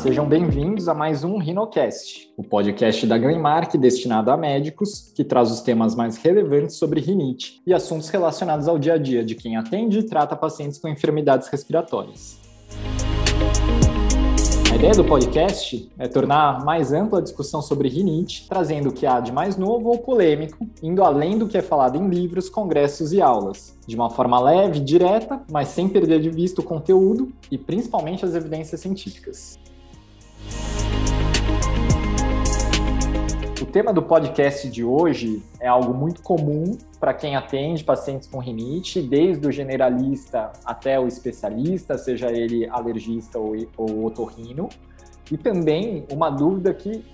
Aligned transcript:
sejam 0.00 0.26
bem-vindos 0.26 0.88
a 0.88 0.94
mais 0.94 1.24
um 1.24 1.36
Rinocast, 1.36 2.32
o 2.34 2.42
podcast 2.42 3.06
da 3.06 3.18
Glenmark 3.18 3.74
destinado 3.74 4.30
a 4.30 4.36
médicos 4.36 5.12
que 5.14 5.22
traz 5.22 5.50
os 5.50 5.60
temas 5.60 5.94
mais 5.94 6.16
relevantes 6.16 6.76
sobre 6.76 7.02
rinite 7.02 7.60
e 7.66 7.74
assuntos 7.74 8.08
relacionados 8.08 8.66
ao 8.66 8.78
dia 8.78 8.94
a 8.94 8.98
dia 8.98 9.22
de 9.22 9.34
quem 9.34 9.58
atende 9.58 9.98
e 9.98 10.02
trata 10.02 10.34
pacientes 10.34 10.78
com 10.78 10.88
enfermidades 10.88 11.48
respiratórias. 11.48 12.38
A 14.72 14.76
ideia 14.76 14.94
do 14.94 15.04
podcast 15.04 15.92
é 15.98 16.08
tornar 16.08 16.64
mais 16.64 16.94
ampla 16.94 17.18
a 17.18 17.22
discussão 17.22 17.60
sobre 17.60 17.90
rinite, 17.90 18.46
trazendo 18.48 18.88
o 18.88 18.92
que 18.94 19.04
há 19.04 19.20
de 19.20 19.30
mais 19.30 19.58
novo 19.58 19.90
ou 19.90 19.98
polêmico, 19.98 20.66
indo 20.82 21.04
além 21.04 21.36
do 21.36 21.46
que 21.46 21.58
é 21.58 21.62
falado 21.62 21.98
em 21.98 22.08
livros, 22.08 22.48
congressos 22.48 23.12
e 23.12 23.20
aulas, 23.20 23.76
de 23.86 23.96
uma 23.96 24.08
forma 24.08 24.40
leve, 24.40 24.80
direta, 24.80 25.42
mas 25.52 25.68
sem 25.68 25.90
perder 25.90 26.22
de 26.22 26.30
vista 26.30 26.62
o 26.62 26.64
conteúdo 26.64 27.30
e 27.50 27.58
principalmente 27.58 28.24
as 28.24 28.34
evidências 28.34 28.80
científicas. 28.80 29.58
Tema 33.70 33.92
do 33.92 34.02
podcast 34.02 34.68
de 34.68 34.82
hoje 34.82 35.42
é 35.60 35.68
algo 35.68 35.94
muito 35.94 36.22
comum 36.22 36.76
para 36.98 37.14
quem 37.14 37.36
atende 37.36 37.84
pacientes 37.84 38.28
com 38.28 38.38
rinite, 38.38 39.00
desde 39.00 39.46
o 39.46 39.52
generalista 39.52 40.52
até 40.64 40.98
o 40.98 41.06
especialista, 41.06 41.96
seja 41.96 42.32
ele 42.32 42.68
alergista 42.68 43.38
ou, 43.38 43.54
ou 43.76 44.04
otorrino, 44.04 44.68
e 45.30 45.38
também 45.38 46.04
uma 46.10 46.30
dúvida 46.30 46.74
que 46.74 47.04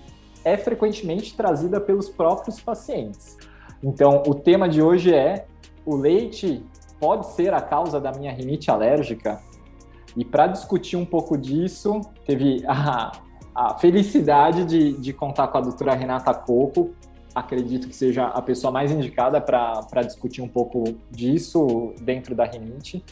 é 0.43 0.57
frequentemente 0.57 1.35
trazida 1.35 1.79
pelos 1.79 2.09
próprios 2.09 2.59
pacientes. 2.59 3.37
Então, 3.83 4.23
o 4.25 4.33
tema 4.33 4.67
de 4.67 4.81
hoje 4.81 5.13
é: 5.13 5.45
o 5.85 5.95
leite 5.95 6.65
pode 6.99 7.27
ser 7.27 7.53
a 7.53 7.61
causa 7.61 7.99
da 7.99 8.11
minha 8.11 8.31
rinite 8.31 8.71
alérgica? 8.71 9.39
E 10.15 10.25
para 10.25 10.47
discutir 10.47 10.95
um 10.95 11.05
pouco 11.05 11.37
disso, 11.37 12.01
teve 12.25 12.63
a, 12.67 13.11
a 13.57 13.73
felicidade 13.73 14.63
de, 14.65 14.93
de 14.93 15.11
contar 15.11 15.47
com 15.47 15.57
a 15.57 15.61
doutora 15.61 15.95
Renata 15.95 16.31
Coco. 16.31 16.91
Acredito 17.33 17.87
que 17.87 17.95
seja 17.95 18.27
a 18.27 18.39
pessoa 18.39 18.71
mais 18.71 18.91
indicada 18.91 19.41
para 19.41 20.03
discutir 20.03 20.43
um 20.43 20.47
pouco 20.47 20.83
disso 21.09 21.91
dentro 21.99 22.35
da 22.35 22.45
rinite. 22.45 23.03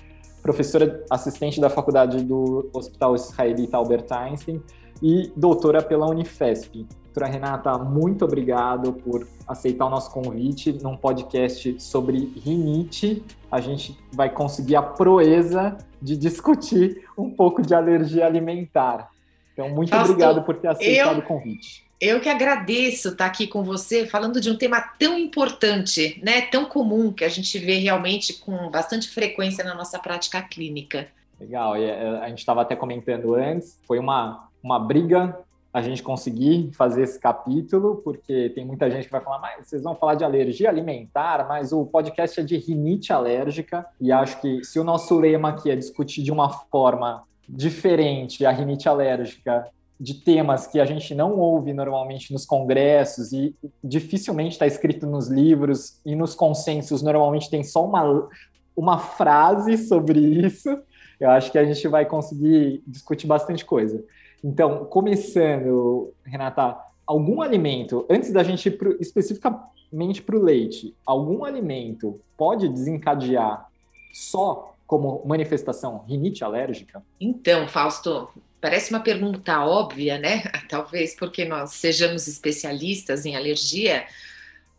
Professora 0.43 1.03
assistente 1.09 1.59
da 1.59 1.67
faculdade 1.67 2.23
do 2.23 2.69
Hospital 2.71 3.15
Israelita 3.15 3.77
Albert 3.77 4.05
Einstein 4.11 4.61
e 5.01 5.31
doutora 5.35 5.81
pela 5.81 6.07
Unifesp. 6.07 6.85
Doutora 7.05 7.25
Renata, 7.25 7.77
muito 7.79 8.23
obrigado 8.23 8.93
por 8.93 9.27
aceitar 9.47 9.87
o 9.87 9.89
nosso 9.89 10.11
convite 10.11 10.73
num 10.73 10.95
podcast 10.95 11.81
sobre 11.81 12.31
rinite. 12.43 13.23
A 13.51 13.59
gente 13.59 13.97
vai 14.13 14.29
conseguir 14.29 14.75
a 14.75 14.83
proeza 14.83 15.75
de 15.99 16.15
discutir 16.15 17.03
um 17.17 17.31
pouco 17.31 17.63
de 17.63 17.73
alergia 17.73 18.27
alimentar. 18.27 19.14
Então, 19.55 19.69
muito 19.69 19.89
Fausto, 19.89 20.11
obrigado 20.11 20.43
por 20.43 20.57
ter 20.57 20.67
aceitado 20.67 21.15
eu, 21.15 21.19
o 21.19 21.21
convite. 21.21 21.85
Eu 21.99 22.19
que 22.19 22.27
agradeço 22.27 23.09
estar 23.09 23.25
aqui 23.25 23.47
com 23.47 23.63
você, 23.63 24.05
falando 24.05 24.41
de 24.41 24.49
um 24.49 24.57
tema 24.57 24.81
tão 24.99 25.17
importante, 25.17 26.21
né, 26.21 26.41
tão 26.41 26.65
comum, 26.65 27.13
que 27.13 27.23
a 27.23 27.29
gente 27.29 27.57
vê 27.57 27.77
realmente 27.77 28.33
com 28.33 28.69
bastante 28.69 29.09
frequência 29.09 29.63
na 29.63 29.73
nossa 29.73 29.97
prática 29.97 30.41
clínica. 30.41 31.07
Legal, 31.39 31.77
e 31.77 31.85
eh, 31.85 32.19
a 32.21 32.27
gente 32.27 32.39
estava 32.39 32.63
até 32.63 32.75
comentando 32.75 33.33
antes, 33.33 33.79
foi 33.87 33.97
uma, 33.97 34.49
uma 34.61 34.77
briga 34.77 35.37
a 35.73 35.81
gente 35.81 36.01
conseguir 36.01 36.71
fazer 36.71 37.03
esse 37.03 37.19
capítulo, 37.19 37.97
porque 37.97 38.49
tem 38.55 38.65
muita 38.65 38.89
gente 38.89 39.05
que 39.05 39.11
vai 39.11 39.19
falar, 39.19 39.39
mas 39.39 39.67
vocês 39.67 39.83
vão 39.83 39.93
falar 39.93 40.15
de 40.15 40.23
alergia 40.23 40.69
alimentar, 40.69 41.45
mas 41.49 41.73
o 41.73 41.85
podcast 41.85 42.39
é 42.39 42.43
de 42.43 42.57
rinite 42.57 43.11
alérgica, 43.11 43.85
e 43.99 44.09
acho 44.09 44.39
que 44.39 44.63
se 44.63 44.79
o 44.79 44.85
nosso 44.85 45.19
lema 45.19 45.49
aqui 45.49 45.69
é 45.69 45.75
discutir 45.75 46.23
de 46.23 46.31
uma 46.31 46.49
forma 46.49 47.23
diferente 47.47 48.45
a 48.45 48.51
rinite 48.51 48.87
alérgica 48.87 49.67
de 49.99 50.15
temas 50.15 50.67
que 50.67 50.79
a 50.79 50.85
gente 50.85 51.15
não 51.15 51.39
ouve 51.39 51.73
normalmente 51.73 52.33
nos 52.33 52.45
congressos 52.45 53.31
e 53.31 53.55
dificilmente 53.83 54.53
está 54.53 54.67
escrito 54.67 55.07
nos 55.07 55.29
livros 55.29 55.99
e 56.05 56.15
nos 56.15 56.35
consensos 56.35 57.01
normalmente 57.01 57.49
tem 57.49 57.63
só 57.63 57.85
uma, 57.85 58.27
uma 58.75 58.99
frase 58.99 59.77
sobre 59.77 60.19
isso, 60.19 60.77
eu 61.19 61.29
acho 61.29 61.51
que 61.51 61.57
a 61.57 61.63
gente 61.63 61.87
vai 61.87 62.05
conseguir 62.05 62.83
discutir 62.85 63.25
bastante 63.25 63.63
coisa. 63.63 64.03
Então, 64.43 64.85
começando, 64.85 66.13
Renata, 66.25 66.77
algum 67.07 67.41
alimento, 67.41 68.05
antes 68.09 68.33
da 68.33 68.43
gente 68.43 68.67
ir 68.67 68.77
pro, 68.77 68.97
especificamente 68.99 70.21
para 70.21 70.35
o 70.35 70.43
leite, 70.43 70.93
algum 71.05 71.45
alimento 71.45 72.19
pode 72.37 72.67
desencadear 72.67 73.67
só 74.13 74.74
como 74.87 75.23
manifestação 75.25 76.03
rinite 76.07 76.43
alérgica? 76.43 77.03
Então, 77.19 77.67
Fausto, 77.67 78.29
parece 78.61 78.91
uma 78.91 78.99
pergunta 78.99 79.63
óbvia, 79.63 80.17
né? 80.17 80.43
Talvez 80.69 81.15
porque 81.15 81.45
nós 81.45 81.71
sejamos 81.73 82.27
especialistas 82.27 83.25
em 83.25 83.35
alergia, 83.35 84.05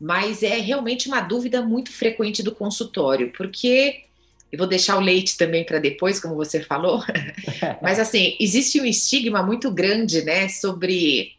mas 0.01 0.43
é 0.43 0.57
realmente 0.57 1.09
uma 1.09 1.21
dúvida 1.21 1.63
muito 1.63 1.93
frequente 1.93 2.43
do 2.43 2.55
consultório, 2.55 3.33
porque 3.37 4.05
eu 4.51 4.59
vou 4.59 4.67
deixar 4.67 4.97
o 4.97 5.01
leite 5.01 5.37
também 5.37 5.65
para 5.65 5.79
depois, 5.79 6.21
como 6.21 6.35
você 6.35 6.63
falou, 6.63 7.03
mas 7.83 7.99
assim, 7.99 8.37
existe 8.41 8.81
um 8.81 8.85
estigma 8.85 9.43
muito 9.43 9.71
grande, 9.71 10.23
né, 10.23 10.49
sobre 10.49 11.36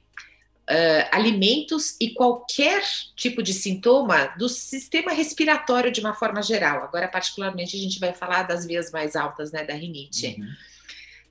uh, 0.69 1.09
alimentos 1.11 1.95
e 2.00 2.11
qualquer 2.11 2.83
tipo 3.16 3.41
de 3.41 3.53
sintoma 3.53 4.33
do 4.38 4.50
sistema 4.50 5.11
respiratório 5.11 5.91
de 5.91 6.00
uma 6.00 6.13
forma 6.13 6.41
geral. 6.41 6.83
Agora, 6.83 7.07
particularmente, 7.07 7.75
a 7.75 7.79
gente 7.79 8.00
vai 8.00 8.13
falar 8.13 8.44
das 8.44 8.66
vias 8.66 8.91
mais 8.91 9.16
altas, 9.16 9.51
né, 9.51 9.63
da 9.63 9.73
rinite. 9.73 10.35
Uhum. 10.38 10.47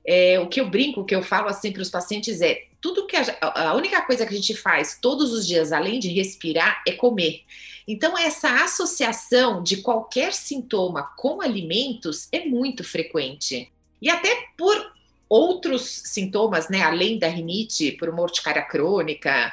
É, 0.05 0.39
o 0.39 0.47
que 0.47 0.61
eu 0.61 0.69
brinco, 0.69 1.01
o 1.01 1.05
que 1.05 1.15
eu 1.15 1.21
falo 1.21 1.49
assim 1.49 1.71
para 1.71 1.81
os 1.81 1.89
pacientes 1.89 2.39
é 2.39 2.63
tudo 2.79 3.05
que 3.05 3.17
a, 3.17 3.25
a, 3.41 3.73
única 3.73 4.01
coisa 4.03 4.25
que 4.25 4.33
a 4.33 4.37
gente 4.37 4.55
faz 4.55 4.97
todos 5.01 5.33
os 5.33 5.45
dias, 5.45 5.73
além 5.73 5.99
de 5.99 6.07
respirar, 6.07 6.81
é 6.87 6.93
comer. 6.93 7.43
Então, 7.85 8.17
essa 8.17 8.63
associação 8.63 9.61
de 9.61 9.77
qualquer 9.77 10.33
sintoma 10.33 11.03
com 11.17 11.41
alimentos 11.41 12.29
é 12.31 12.45
muito 12.45 12.83
frequente. 12.83 13.69
E 14.01 14.09
até 14.09 14.45
por 14.57 14.96
outros 15.29 15.83
sintomas, 15.83 16.69
né, 16.69 16.81
além 16.81 17.19
da 17.19 17.27
rinite, 17.27 17.91
por 17.93 18.09
uma 18.09 18.21
urticária 18.21 18.61
crônica, 18.61 19.51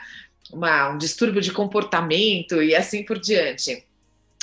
uma, 0.52 0.90
um 0.90 0.98
distúrbio 0.98 1.40
de 1.40 1.52
comportamento 1.52 2.62
e 2.62 2.74
assim 2.74 3.04
por 3.04 3.18
diante. 3.18 3.84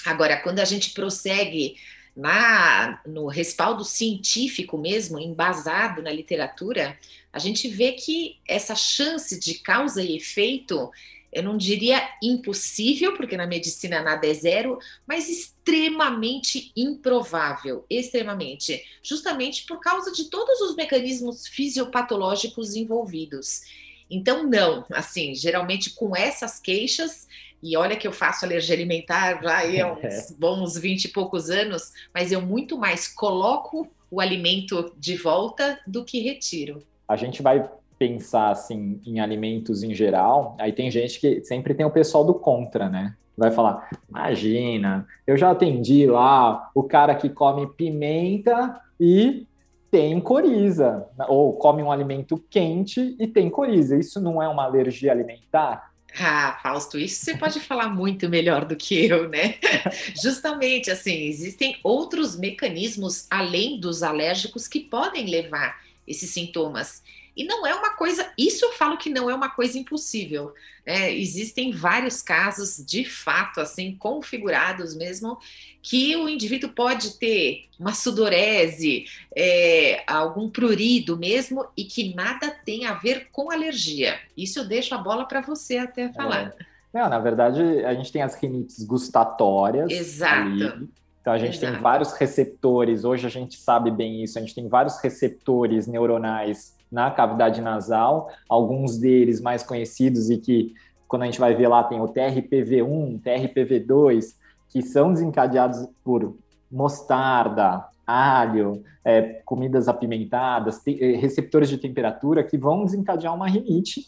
Agora, 0.06 0.38
quando 0.38 0.60
a 0.60 0.66
gente 0.66 0.92
prossegue 0.92 1.76
na, 2.16 3.00
no 3.06 3.28
respaldo 3.28 3.86
científico 3.86 4.78
mesmo, 4.78 5.20
embasado 5.20 6.02
na 6.02 6.12
literatura, 6.12 6.98
a 7.32 7.40
gente 7.40 7.68
vê 7.70 7.94
que 7.94 8.38
essa 8.48 8.76
chance 8.76 9.40
de 9.40 9.56
causa 9.56 10.04
e 10.04 10.18
efeito 10.18 10.92
eu 11.32 11.42
não 11.42 11.56
diria 11.56 12.02
impossível, 12.22 13.16
porque 13.16 13.38
na 13.38 13.48
medicina 13.48 14.02
nada 14.02 14.28
é 14.28 14.34
zero, 14.34 14.78
mas 15.08 15.30
extremamente 15.30 16.72
improvável, 16.76 17.86
extremamente, 17.90 18.84
justamente 19.02 19.66
por 19.66 19.80
causa 19.80 20.12
de 20.12 20.30
todos 20.30 20.60
os 20.62 20.76
mecanismos 20.76 21.48
fisiopatológicos 21.48 22.76
envolvidos. 22.76 23.62
Então, 24.10 24.44
não, 24.44 24.86
assim, 24.92 25.34
geralmente 25.34 25.92
com 25.92 26.16
essas 26.16 26.60
queixas, 26.60 27.28
e 27.64 27.78
olha 27.78 27.96
que 27.96 28.08
eu 28.08 28.12
faço 28.12 28.44
alergia 28.44 28.76
alimentar 28.76 29.42
já 29.42 29.60
há 29.62 29.94
uns 29.94 30.32
bons 30.38 30.78
20 30.78 31.06
e 31.06 31.08
poucos 31.10 31.50
anos, 31.50 31.92
mas 32.14 32.32
eu 32.32 32.42
muito 32.42 32.78
mais 32.78 33.08
coloco 33.08 33.88
o 34.10 34.20
alimento 34.20 34.94
de 34.98 35.16
volta 35.16 35.80
do 35.88 36.04
que 36.04 36.20
retiro. 36.20 36.84
A 37.08 37.16
gente 37.16 37.42
vai 37.42 37.70
pensar 38.02 38.50
assim 38.50 39.00
em 39.06 39.20
alimentos 39.20 39.84
em 39.84 39.94
geral, 39.94 40.56
aí 40.60 40.74
tem 40.74 40.90
gente 40.90 41.20
que 41.20 41.44
sempre 41.44 41.76
tem 41.76 41.86
o 41.86 41.92
pessoal 41.92 42.26
do 42.26 42.34
contra, 42.34 42.90
né? 42.90 43.14
Vai 43.38 43.52
falar, 43.52 43.92
imagina, 44.10 45.08
eu 45.28 45.38
já 45.38 45.52
atendi 45.52 46.08
lá 46.08 46.72
o 46.74 46.82
cara 46.82 47.14
que 47.14 47.30
come 47.30 47.68
pimenta 47.68 48.82
e 49.00 49.46
tem 49.92 50.20
coriza, 50.20 51.06
ou 51.28 51.54
come 51.54 51.84
um 51.84 51.92
alimento 51.92 52.44
quente 52.50 53.16
e 53.20 53.28
tem 53.28 53.52
coriza. 53.52 53.96
Isso 53.96 54.20
não 54.20 54.42
é 54.42 54.48
uma 54.48 54.64
alergia 54.64 55.12
alimentar? 55.12 55.92
Ah, 56.20 56.58
Fausto, 56.64 56.98
isso 56.98 57.24
você 57.24 57.38
pode 57.38 57.60
falar 57.60 57.88
muito 57.88 58.28
melhor 58.28 58.66
do 58.66 58.76
que 58.76 59.06
eu, 59.06 59.30
né? 59.30 59.56
Justamente 60.20 60.90
assim, 60.90 61.26
existem 61.26 61.78
outros 61.84 62.36
mecanismos 62.36 63.28
além 63.30 63.80
dos 63.80 64.02
alérgicos 64.02 64.68
que 64.68 64.80
podem 64.80 65.30
levar 65.30 65.80
esses 66.08 66.32
sintomas. 66.32 67.04
E 67.36 67.44
não 67.46 67.66
é 67.66 67.74
uma 67.74 67.96
coisa, 67.96 68.30
isso 68.38 68.66
eu 68.66 68.74
falo 68.74 68.98
que 68.98 69.10
não 69.10 69.30
é 69.30 69.34
uma 69.34 69.50
coisa 69.50 69.78
impossível. 69.78 70.54
Né? 70.86 71.14
Existem 71.14 71.72
vários 71.72 72.22
casos, 72.22 72.84
de 72.86 73.06
fato, 73.06 73.62
assim, 73.62 73.96
configurados 73.96 74.96
mesmo, 74.96 75.38
que 75.82 76.16
o 76.16 76.28
indivíduo 76.28 76.72
pode 76.72 77.18
ter 77.18 77.70
uma 77.80 77.94
sudorese, 77.94 79.06
é, 79.36 80.04
algum 80.06 80.50
prurido 80.50 81.18
mesmo, 81.18 81.66
e 81.76 81.86
que 81.86 82.14
nada 82.14 82.52
tem 82.66 82.86
a 82.86 82.94
ver 82.94 83.30
com 83.32 83.50
alergia. 83.50 84.20
Isso 84.36 84.60
eu 84.60 84.68
deixo 84.68 84.94
a 84.94 84.98
bola 84.98 85.26
para 85.26 85.42
você 85.42 85.78
até 85.78 86.12
falar. 86.12 86.54
É. 86.60 86.72
Não, 86.94 87.10
na 87.10 87.20
verdade, 87.20 87.62
a 87.86 87.94
gente 87.94 88.12
tem 88.12 88.22
as 88.22 88.36
rinites 88.36 88.84
gustatórias. 88.84 89.90
Exato. 89.90 90.64
Ali. 90.64 90.90
Então 91.22 91.32
a 91.32 91.38
gente 91.38 91.58
Exato. 91.58 91.74
tem 91.74 91.82
vários 91.82 92.14
receptores, 92.14 93.06
hoje 93.06 93.28
a 93.28 93.30
gente 93.30 93.56
sabe 93.56 93.92
bem 93.92 94.24
isso, 94.24 94.38
a 94.38 94.42
gente 94.42 94.56
tem 94.56 94.68
vários 94.68 95.00
receptores 95.00 95.86
neuronais 95.88 96.76
na 96.92 97.10
cavidade 97.10 97.62
nasal, 97.62 98.30
alguns 98.50 98.98
deles 98.98 99.40
mais 99.40 99.64
conhecidos 99.64 100.30
e 100.30 100.38
que 100.38 100.74
quando 101.08 101.24
a 101.24 101.26
gente 101.26 101.40
vai 101.40 101.54
ver 101.56 101.68
lá 101.68 101.84
tem 101.84 102.02
o 102.02 102.08
TRPV1, 102.08 103.22
TRPV2, 103.22 104.36
que 104.70 104.82
são 104.82 105.12
desencadeados 105.12 105.88
por 106.04 106.38
mostarda, 106.72 107.86
alho, 108.06 108.84
é, 109.04 109.42
comidas 109.46 109.88
apimentadas, 109.88 110.80
te, 110.80 110.94
receptores 111.16 111.70
de 111.70 111.78
temperatura 111.78 112.44
que 112.44 112.58
vão 112.58 112.86
desencadear 112.86 113.34
uma 113.34 113.48
rinite 113.48 114.06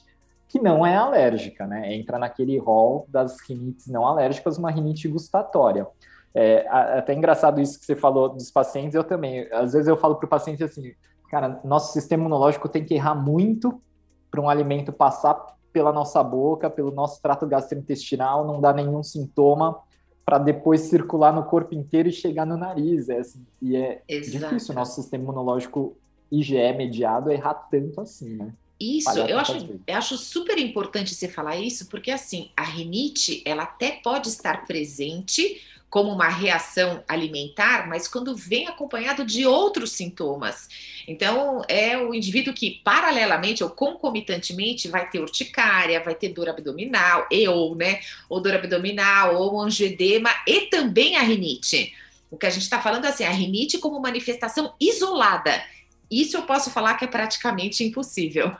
que 0.47 0.59
não 0.59 0.85
é 0.85 0.95
alérgica, 0.95 1.65
né? 1.65 1.95
Entra 1.95 2.19
naquele 2.19 2.57
rol 2.59 3.07
das 3.09 3.41
rinites 3.41 3.87
não 3.87 4.05
alérgicas, 4.05 4.57
uma 4.57 4.69
rinite 4.69 5.07
gustatória. 5.07 5.87
É 6.35 6.67
até 6.69 7.13
engraçado 7.13 7.59
isso 7.59 7.79
que 7.79 7.85
você 7.85 7.95
falou 7.95 8.29
dos 8.29 8.51
pacientes, 8.51 8.95
eu 8.95 9.03
também. 9.03 9.47
Às 9.51 9.73
vezes 9.73 9.87
eu 9.87 9.97
falo 9.97 10.15
para 10.15 10.25
o 10.25 10.29
paciente 10.29 10.63
assim, 10.63 10.93
cara, 11.33 11.59
nosso 11.63 11.93
sistema 11.93 12.21
imunológico 12.21 12.69
tem 12.69 12.85
que 12.85 12.93
errar 12.93 13.15
muito 13.15 13.81
para 14.29 14.39
um 14.39 14.47
alimento 14.47 14.93
passar 14.93 15.33
pela 15.71 15.91
nossa 15.91 16.23
boca, 16.23 16.69
pelo 16.69 16.91
nosso 16.91 17.19
trato 17.23 17.47
gastrointestinal, 17.47 18.45
não 18.45 18.61
dar 18.61 18.75
nenhum 18.75 19.01
sintoma 19.01 19.79
para 20.23 20.37
depois 20.37 20.81
circular 20.81 21.33
no 21.33 21.43
corpo 21.45 21.73
inteiro 21.73 22.07
e 22.07 22.11
chegar 22.11 22.45
no 22.45 22.55
nariz. 22.55 23.09
É, 23.09 23.17
assim, 23.17 23.43
e 23.59 23.75
é 23.75 24.03
Exato. 24.07 24.45
difícil 24.45 24.73
o 24.73 24.75
nosso 24.75 25.01
sistema 25.01 25.23
imunológico 25.23 25.97
IgE 26.31 26.71
mediado 26.73 27.31
errar 27.31 27.55
tanto 27.55 27.99
assim, 27.99 28.35
né? 28.35 28.53
Isso, 28.79 29.17
eu 29.17 29.39
acho, 29.39 29.79
eu 29.87 29.95
acho 29.95 30.17
super 30.17 30.59
importante 30.59 31.15
você 31.15 31.27
falar 31.27 31.55
isso, 31.57 31.87
porque 31.87 32.11
assim, 32.11 32.51
a 32.55 32.63
rinite, 32.63 33.41
ela 33.43 33.63
até 33.63 33.99
pode 34.03 34.29
estar 34.29 34.67
presente 34.67 35.61
como 35.93 36.11
uma 36.11 36.27
reação 36.27 37.03
alimentar, 37.07 37.87
mas 37.87 38.07
quando 38.07 38.35
vem 38.35 38.67
acompanhado 38.67 39.23
de 39.23 39.45
outros 39.45 39.91
sintomas. 39.91 40.67
Então, 41.07 41.61
é 41.67 41.95
o 41.95 42.15
indivíduo 42.15 42.51
que, 42.51 42.81
paralelamente 42.83 43.63
ou 43.63 43.69
concomitantemente, 43.69 44.87
vai 44.87 45.07
ter 45.07 45.19
urticária, 45.19 46.03
vai 46.03 46.15
ter 46.15 46.29
dor 46.29 46.49
abdominal, 46.49 47.27
e 47.29 47.47
ou, 47.47 47.75
né? 47.75 47.99
Ou 48.27 48.41
dor 48.41 48.55
abdominal, 48.55 49.35
ou 49.35 49.61
angioedema, 49.61 50.31
e 50.47 50.61
também 50.61 51.15
a 51.15 51.21
rinite. 51.21 51.93
O 52.31 52.37
que 52.37 52.47
a 52.47 52.49
gente 52.49 52.63
está 52.63 52.81
falando 52.81 53.05
é 53.05 53.09
assim, 53.09 53.25
a 53.25 53.29
rinite 53.29 53.77
como 53.77 54.01
manifestação 54.01 54.73
isolada. 54.81 55.63
Isso 56.09 56.37
eu 56.37 56.41
posso 56.41 56.71
falar 56.71 56.95
que 56.95 57.05
é 57.05 57.07
praticamente 57.07 57.83
impossível. 57.83 58.51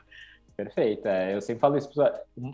Perfeito. 0.55 1.07
É, 1.07 1.33
eu 1.33 1.41
sempre 1.41 1.61
falo 1.61 1.77
isso. 1.77 1.89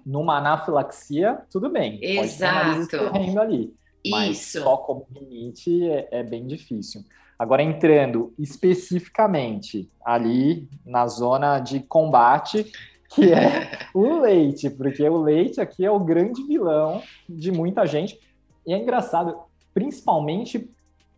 Numa 0.06 0.38
anafilaxia, 0.38 1.38
tudo 1.52 1.70
bem. 1.70 2.00
Exato. 2.02 2.98
Pode 2.98 3.34
ter 3.34 3.38
ali. 3.38 3.79
Mas 4.08 4.38
Isso. 4.38 4.62
só 4.62 4.78
como 4.78 5.08
rinite 5.14 5.90
é, 5.90 6.08
é 6.12 6.24
bem 6.24 6.48
difícil. 6.48 7.04
Agora, 7.38 7.64
entrando 7.64 8.34
especificamente 8.38 9.90
ali 10.04 10.68
na 10.86 11.08
zona 11.08 11.60
de 11.60 11.80
combate, 11.80 12.70
que 13.10 13.32
é 13.32 13.88
o 13.96 14.20
leite, 14.20 14.70
porque 14.70 15.08
o 15.08 15.22
leite 15.22 15.62
aqui 15.62 15.86
é 15.86 15.92
o 15.92 16.00
grande 16.00 16.44
vilão 16.44 17.02
de 17.28 17.52
muita 17.52 17.86
gente. 17.86 18.20
E 18.68 18.74
é 18.74 18.78
engraçado, 18.78 19.38
principalmente 19.74 20.70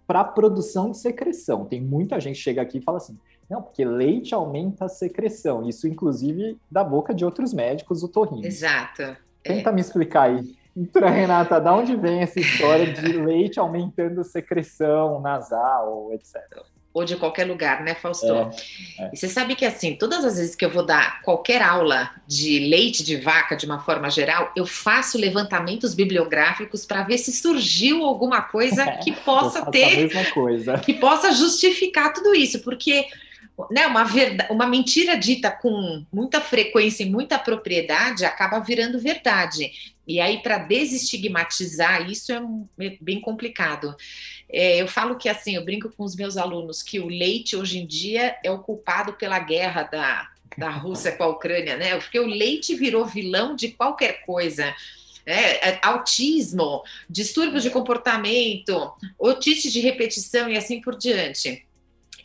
para 0.06 0.22
a 0.22 0.26
produção 0.26 0.92
de 0.92 0.98
secreção. 0.98 1.66
Tem 1.66 1.82
muita 1.82 2.20
gente 2.20 2.36
que 2.36 2.44
chega 2.44 2.62
aqui 2.62 2.78
e 2.78 2.82
fala 2.82 2.98
assim: 2.98 3.18
não, 3.50 3.62
porque 3.62 3.84
leite 3.84 4.34
aumenta 4.34 4.86
a 4.86 4.90
secreção. 4.90 5.68
Isso, 5.68 5.88
inclusive, 5.88 6.58
da 6.70 6.84
boca 6.84 7.14
de 7.14 7.26
outros 7.26 7.54
médicos, 7.54 8.04
o 8.04 8.08
torrinho. 8.08 8.46
Exato. 8.46 9.18
Tenta 9.44 9.70
é. 9.70 9.74
me 9.74 9.82
explicar 9.82 10.30
aí. 10.30 10.56
Então, 10.76 11.08
Renata, 11.10 11.60
da 11.60 11.74
onde 11.74 11.96
vem 11.96 12.22
essa 12.22 12.40
história 12.40 12.92
de 12.92 13.14
leite 13.14 13.60
aumentando 13.60 14.24
secreção 14.24 15.20
nasal, 15.20 16.12
etc? 16.14 16.42
Ou 16.94 17.06
de 17.06 17.16
qualquer 17.16 17.46
lugar, 17.46 17.84
né, 17.84 17.96
Fausto? 17.96 18.26
É, 18.26 18.50
é. 19.00 19.10
E 19.14 19.18
você 19.18 19.30
sabe 19.30 19.56
que, 19.56 19.66
assim, 19.66 19.96
todas 19.96 20.26
as 20.26 20.38
vezes 20.38 20.56
que 20.56 20.66
eu 20.66 20.70
vou 20.70 20.86
dar 20.86 21.22
qualquer 21.22 21.62
aula 21.62 22.10
de 22.28 22.60
leite 22.60 23.02
de 23.02 23.16
vaca, 23.16 23.56
de 23.56 23.66
uma 23.66 23.80
forma 23.80 24.10
geral, 24.10 24.52
eu 24.58 24.66
faço 24.66 25.18
levantamentos 25.18 25.94
bibliográficos 25.94 26.86
para 26.86 27.04
ver 27.04 27.18
se 27.18 27.32
surgiu 27.32 28.04
alguma 28.04 28.42
coisa 28.42 28.86
que 29.04 29.14
possa 29.14 29.66
ter. 29.72 30.10
Que 30.80 30.94
possa 30.94 31.32
justificar 31.32 32.12
tudo 32.12 32.36
isso, 32.36 32.60
porque 32.62 33.08
né, 33.70 33.88
uma, 33.88 34.04
verdade, 34.04 34.52
uma 34.52 34.66
mentira 34.66 35.16
dita 35.18 35.52
com 35.52 36.04
muita 36.12 36.42
frequência 36.42 37.04
e 37.04 37.10
muita 37.10 37.38
propriedade 37.38 38.26
acaba 38.26 38.60
virando 38.60 39.00
verdade. 39.00 39.91
E 40.12 40.20
aí, 40.20 40.42
para 40.42 40.58
desestigmatizar 40.58 42.10
isso 42.10 42.34
é, 42.34 42.42
é 42.86 42.98
bem 43.00 43.22
complicado. 43.22 43.96
É, 44.50 44.82
eu 44.82 44.88
falo 44.88 45.18
que 45.18 45.30
assim, 45.30 45.56
eu 45.56 45.64
brinco 45.64 45.90
com 45.96 46.04
os 46.04 46.18
meus 46.18 46.36
alunos 46.36 46.84
que 46.84 47.00
o 47.00 47.08
leite 47.08 47.56
hoje 47.56 47.80
em 47.80 47.88
dia 47.88 48.36
é 48.44 48.52
o 48.52 48.60
culpado 48.60 49.14
pela 49.14 49.40
guerra 49.40 49.84
da, 49.84 50.30
da 50.58 50.70
Rússia 50.70 51.14
com 51.14 51.24
a 51.24 51.28
Ucrânia, 51.28 51.78
né? 51.78 51.98
Porque 51.98 52.20
o 52.20 52.28
leite 52.28 52.76
virou 52.76 53.06
vilão 53.06 53.56
de 53.56 53.70
qualquer 53.70 54.26
coisa. 54.26 54.76
É, 55.26 55.70
é, 55.70 55.80
autismo, 55.82 56.84
distúrbios 57.10 57.64
de 57.64 57.70
comportamento, 57.70 58.92
otite 59.18 59.72
de 59.72 59.80
repetição 59.80 60.50
e 60.50 60.58
assim 60.58 60.82
por 60.82 60.98
diante. 60.98 61.66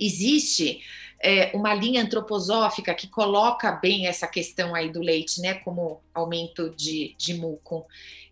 Existe 0.00 0.80
é, 1.20 1.50
uma 1.54 1.74
linha 1.74 2.02
antroposófica 2.02 2.94
que 2.94 3.06
coloca 3.06 3.72
bem 3.72 4.06
essa 4.06 4.26
questão 4.26 4.74
aí 4.74 4.90
do 4.90 5.00
leite, 5.00 5.40
né, 5.40 5.54
como 5.54 6.00
aumento 6.14 6.70
de, 6.70 7.14
de 7.18 7.34
muco. 7.34 7.86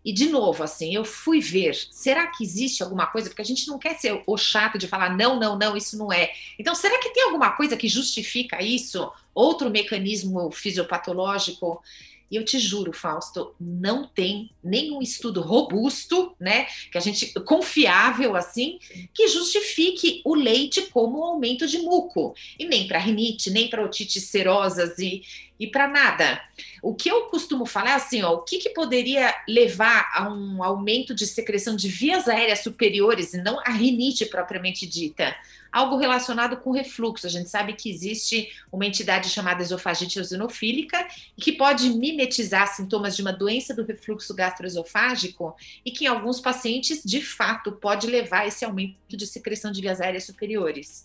E, 0.04 0.12
de 0.12 0.28
novo, 0.28 0.62
assim, 0.62 0.94
eu 0.94 1.04
fui 1.04 1.40
ver, 1.40 1.74
será 1.90 2.26
que 2.26 2.44
existe 2.44 2.82
alguma 2.82 3.06
coisa? 3.06 3.30
Porque 3.30 3.40
a 3.40 3.44
gente 3.44 3.66
não 3.66 3.78
quer 3.78 3.98
ser 3.98 4.22
o 4.26 4.36
chato 4.36 4.76
de 4.76 4.86
falar, 4.86 5.16
não, 5.16 5.40
não, 5.40 5.58
não, 5.58 5.74
isso 5.74 5.96
não 5.96 6.12
é. 6.12 6.30
Então, 6.58 6.74
será 6.74 6.98
que 6.98 7.08
tem 7.10 7.24
alguma 7.24 7.52
coisa 7.52 7.76
que 7.76 7.88
justifica 7.88 8.62
isso? 8.62 9.10
Outro 9.34 9.70
mecanismo 9.70 10.50
fisiopatológico? 10.50 11.82
E 12.30 12.36
eu 12.36 12.44
te 12.44 12.58
juro, 12.58 12.92
Fausto, 12.92 13.54
não 13.60 14.06
tem 14.06 14.50
nenhum 14.62 15.00
estudo 15.02 15.40
robusto, 15.40 16.34
né, 16.40 16.66
que 16.90 16.98
a 16.98 17.00
gente 17.00 17.32
confiável 17.44 18.34
assim, 18.34 18.78
que 19.12 19.28
justifique 19.28 20.20
o 20.24 20.34
leite 20.34 20.82
como 20.82 21.20
um 21.20 21.24
aumento 21.24 21.66
de 21.66 21.78
muco, 21.78 22.34
e 22.58 22.64
nem 22.64 22.88
para 22.88 22.98
rinite, 22.98 23.50
nem 23.50 23.68
para 23.68 23.84
otites 23.84 24.24
serosas 24.24 24.98
e, 24.98 25.22
e 25.58 25.66
para 25.66 25.88
nada. 25.88 26.40
O 26.82 26.94
que 26.94 27.10
eu 27.10 27.22
costumo 27.26 27.64
falar 27.64 27.90
é 27.90 27.94
assim, 27.94 28.22
ó, 28.22 28.32
o 28.34 28.42
que, 28.42 28.58
que 28.58 28.70
poderia 28.70 29.34
levar 29.48 30.10
a 30.14 30.28
um 30.28 30.62
aumento 30.62 31.14
de 31.14 31.26
secreção 31.26 31.76
de 31.76 31.88
vias 31.88 32.28
aéreas 32.28 32.60
superiores 32.60 33.34
e 33.34 33.42
não 33.42 33.60
a 33.60 33.70
rinite 33.70 34.26
propriamente 34.26 34.86
dita? 34.86 35.34
algo 35.74 35.96
relacionado 35.96 36.56
com 36.58 36.70
refluxo. 36.70 37.26
A 37.26 37.30
gente 37.30 37.50
sabe 37.50 37.72
que 37.72 37.90
existe 37.90 38.48
uma 38.70 38.86
entidade 38.86 39.28
chamada 39.28 39.60
esofagite 39.60 40.20
eosinofílica 40.20 41.04
que 41.36 41.50
pode 41.50 41.90
mimetizar 41.90 42.72
sintomas 42.72 43.16
de 43.16 43.22
uma 43.22 43.32
doença 43.32 43.74
do 43.74 43.84
refluxo 43.84 44.32
gastroesofágico 44.32 45.56
e 45.84 45.90
que 45.90 46.04
em 46.04 46.06
alguns 46.06 46.40
pacientes, 46.40 47.02
de 47.04 47.20
fato, 47.20 47.72
pode 47.72 48.06
levar 48.06 48.42
a 48.42 48.46
esse 48.46 48.64
aumento 48.64 49.16
de 49.16 49.26
secreção 49.26 49.72
de 49.72 49.80
vias 49.80 50.00
aéreas 50.00 50.22
superiores. 50.22 51.04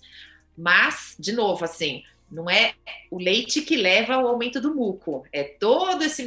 Mas, 0.56 1.15
de 1.18 1.32
novo, 1.32 1.65
assim, 1.65 2.03
não 2.31 2.50
é 2.50 2.74
o 3.09 3.17
leite 3.17 3.62
que 3.62 3.75
leva 3.75 4.15
ao 4.15 4.27
aumento 4.27 4.62
do 4.62 4.74
muco, 4.74 5.24
é 5.31 5.43
todo 5.43 6.03
esse 6.03 6.24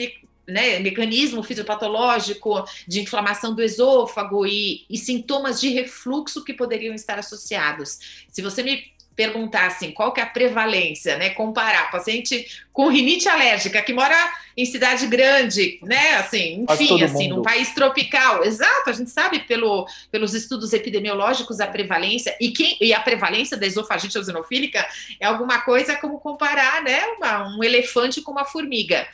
né, 0.47 0.79
mecanismo 0.81 1.43
fisiopatológico 1.43 2.65
de 2.87 3.01
inflamação 3.01 3.55
do 3.55 3.63
esôfago 3.63 4.47
e, 4.47 4.85
e, 4.91 4.99
sintomas 4.99 5.61
de 5.61 5.69
refluxo 5.69 6.45
que 6.45 6.53
poderiam 6.53 6.95
estar 6.95 7.19
associados. 7.19 8.25
Se 8.29 8.43
você 8.43 8.63
me 8.63 8.93
perguntar 9.15 9.67
assim, 9.67 9.93
qual 9.93 10.13
que 10.13 10.21
é 10.21 10.23
a 10.23 10.27
prevalência, 10.27 11.17
né, 11.17 11.31
comparar 11.31 11.91
paciente 11.91 12.47
com 12.73 12.89
rinite 12.89 13.29
alérgica 13.29 13.83
que 13.83 13.93
mora 13.93 14.17
em 14.57 14.65
cidade 14.65 15.07
grande, 15.07 15.79
né, 15.83 16.15
assim, 16.17 16.65
enfim, 16.69 17.03
assim, 17.03 17.29
num 17.29 17.43
país 17.43 17.75
tropical, 17.75 18.45
exato, 18.45 18.91
a 18.91 18.93
gente 18.93 19.11
sabe 19.11 19.41
pelo, 19.41 19.87
pelos 20.11 20.35
estudos 20.35 20.73
epidemiológicos 20.73 21.61
a 21.61 21.67
prevalência 21.67 22.35
e, 22.41 22.51
quem, 22.51 22.77
e 22.81 22.95
a 22.95 23.01
prevalência 23.01 23.57
da 23.57 23.67
esofagite 23.67 24.17
eosinofílica 24.17 24.87
é 25.21 25.27
alguma 25.27 25.61
coisa 25.61 25.97
como 25.97 26.19
comparar, 26.19 26.83
né, 26.83 27.05
uma, 27.19 27.57
um 27.57 27.63
elefante 27.63 28.23
com 28.23 28.33
uma 28.33 28.45
formiga. 28.45 29.07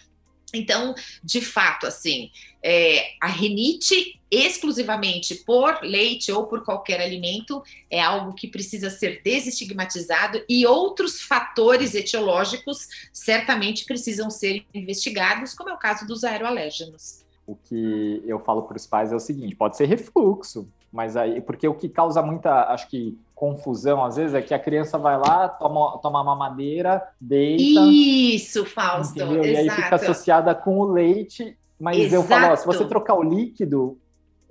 Então, 0.54 0.94
de 1.22 1.40
fato, 1.40 1.86
assim, 1.86 2.30
é, 2.62 3.12
a 3.20 3.28
rinite 3.28 4.20
exclusivamente 4.30 5.34
por 5.46 5.80
leite 5.82 6.30
ou 6.30 6.46
por 6.46 6.64
qualquer 6.64 7.00
alimento 7.00 7.62
é 7.90 8.00
algo 8.00 8.34
que 8.34 8.48
precisa 8.48 8.90
ser 8.90 9.22
desestigmatizado 9.22 10.42
e 10.48 10.66
outros 10.66 11.22
fatores 11.22 11.94
etiológicos 11.94 12.88
certamente 13.12 13.84
precisam 13.84 14.30
ser 14.30 14.66
investigados, 14.74 15.54
como 15.54 15.70
é 15.70 15.74
o 15.74 15.78
caso 15.78 16.06
dos 16.06 16.24
aeroalérgenos. 16.24 17.24
O 17.46 17.56
que 17.56 18.22
eu 18.26 18.38
falo 18.40 18.62
para 18.62 18.76
os 18.76 18.86
pais 18.86 19.10
é 19.10 19.16
o 19.16 19.20
seguinte: 19.20 19.56
pode 19.56 19.76
ser 19.76 19.86
refluxo, 19.86 20.68
mas 20.92 21.16
aí, 21.16 21.40
porque 21.40 21.68
o 21.68 21.74
que 21.74 21.88
causa 21.88 22.22
muita, 22.22 22.72
acho 22.72 22.88
que 22.88 23.18
confusão 23.34 24.04
às 24.04 24.16
vezes 24.16 24.34
é 24.34 24.42
que 24.42 24.52
a 24.52 24.58
criança 24.58 24.98
vai 24.98 25.16
lá, 25.16 25.48
toma, 25.48 25.98
toma 25.98 26.24
mamadeira, 26.24 27.02
deita. 27.20 27.80
Isso, 27.88 28.64
Fausto. 28.64 29.20
Entendeu? 29.20 29.44
E 29.44 29.56
aí 29.56 29.70
fica 29.70 29.94
associada 29.94 30.54
com 30.54 30.78
o 30.78 30.90
leite. 30.90 31.56
Mas 31.78 31.98
Exato. 31.98 32.14
eu 32.14 32.22
falo, 32.24 32.52
ó, 32.52 32.56
se 32.56 32.66
você 32.66 32.84
trocar 32.84 33.14
o 33.14 33.22
líquido, 33.22 33.96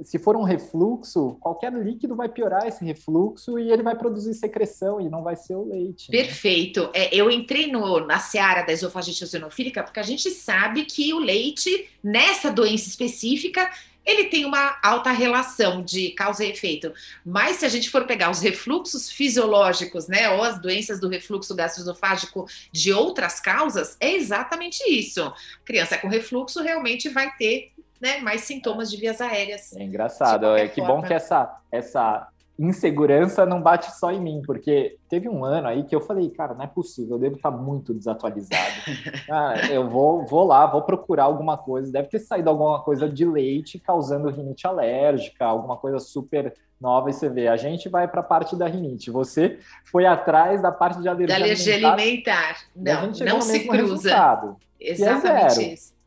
se 0.04 0.20
for 0.20 0.36
um 0.36 0.44
refluxo, 0.44 1.38
qualquer 1.42 1.74
líquido 1.74 2.16
vai 2.16 2.30
piorar 2.30 2.68
esse 2.68 2.86
refluxo 2.86 3.58
e 3.58 3.72
ele 3.72 3.84
vai 3.84 3.96
produzir 3.96 4.34
secreção 4.34 5.02
e 5.02 5.10
não 5.10 5.24
vai 5.24 5.36
ser 5.36 5.56
o 5.56 5.68
leite. 5.68 6.12
Né? 6.12 6.20
Perfeito. 6.20 6.90
É, 6.94 7.14
eu 7.14 7.32
entrei 7.32 7.72
no, 7.72 8.00
na 8.06 8.20
seara 8.20 8.62
da 8.62 8.72
esofagite 8.72 9.24
eosinofílica 9.24 9.84
porque 9.84 10.00
a 10.00 10.04
gente 10.04 10.30
sabe 10.30 10.86
que 10.86 11.14
o 11.14 11.20
leite, 11.20 11.90
nessa 12.04 12.52
doença 12.52 12.88
específica, 12.88 13.70
ele 14.08 14.24
tem 14.26 14.46
uma 14.46 14.80
alta 14.82 15.12
relação 15.12 15.84
de 15.84 16.12
causa 16.12 16.46
e 16.46 16.50
efeito. 16.50 16.94
Mas 17.26 17.58
se 17.58 17.66
a 17.66 17.70
gente 17.70 17.90
for 17.90 18.06
pegar 18.06 18.32
os 18.32 18.40
refluxos 18.40 19.12
fisiológicos, 19.12 20.08
né, 20.08 20.30
ou 20.30 20.42
as 20.42 20.60
doenças 20.62 21.00
do 21.00 21.10
refluxo 21.10 21.54
gastroesofágico 21.54 22.48
de 22.72 22.94
outras 22.94 23.42
causas, 23.42 23.98
é 24.00 24.14
exatamente 24.14 24.82
isso. 24.90 25.22
A 25.22 25.36
criança 25.66 25.98
com 25.98 26.08
refluxo 26.08 26.64
realmente 26.64 27.10
vai 27.10 27.36
ter 27.36 27.74
né, 28.00 28.20
mais 28.20 28.42
sintomas 28.42 28.90
de 28.90 28.96
vias 28.96 29.20
aéreas. 29.20 29.76
É 29.76 29.84
engraçado, 29.84 30.56
é 30.56 30.68
que 30.70 30.82
bom 30.82 31.02
que 31.02 31.14
essa, 31.14 31.60
essa 31.70 32.30
insegurança 32.60 33.46
não 33.46 33.62
bate 33.62 33.92
só 33.98 34.12
em 34.12 34.20
mim, 34.20 34.42
porque 34.46 34.98
teve 35.08 35.30
um 35.30 35.46
ano 35.46 35.68
aí 35.68 35.84
que 35.84 35.96
eu 35.96 36.02
falei, 36.02 36.30
cara, 36.30 36.54
não 36.54 36.64
é 36.64 36.68
possível, 36.68 37.16
eu 37.16 37.20
devo 37.20 37.36
estar 37.36 37.52
muito 37.52 37.94
desatualizado. 37.94 38.74
ah, 39.30 39.54
eu 39.70 39.88
vou, 39.88 40.26
vou 40.26 40.46
lá, 40.46 40.66
vou 40.66 40.82
procurar 40.82 41.26
alguma 41.26 41.58
coisa, 41.58 41.92
deve 41.92 42.08
ter 42.08 42.20
saído 42.20 42.50
alguma 42.50 42.82
coisa 42.82 43.08
de 43.08 43.26
leite 43.26 43.80
causando 43.80 44.30
rinite 44.30 44.66
alérgica, 44.66 45.46
alguma 45.46 45.78
coisa 45.78 46.00
super 46.00 46.54
nova, 46.80 47.10
e 47.10 47.14
você 47.14 47.30
vê, 47.30 47.48
a 47.48 47.58
gente 47.58 47.90
vai 47.90 48.08
para 48.08 48.22
a 48.22 48.24
parte 48.24 48.56
da 48.56 48.68
rinite, 48.68 49.12
você 49.12 49.60
foi 49.86 50.06
atrás 50.06 50.62
da 50.62 50.72
parte 50.72 51.02
de 51.02 51.08
alergia, 51.08 51.38
da 51.38 51.44
alergia 51.44 51.76
alimentar. 51.76 51.94
alimentar. 51.94 53.26
Não, 53.26 53.36
não 53.36 53.42
se 53.42 53.68
cruza. 53.68 53.82
Resultado, 53.82 54.58
é 54.80 54.92
Exatamente 54.92 55.74
isso. 55.74 55.98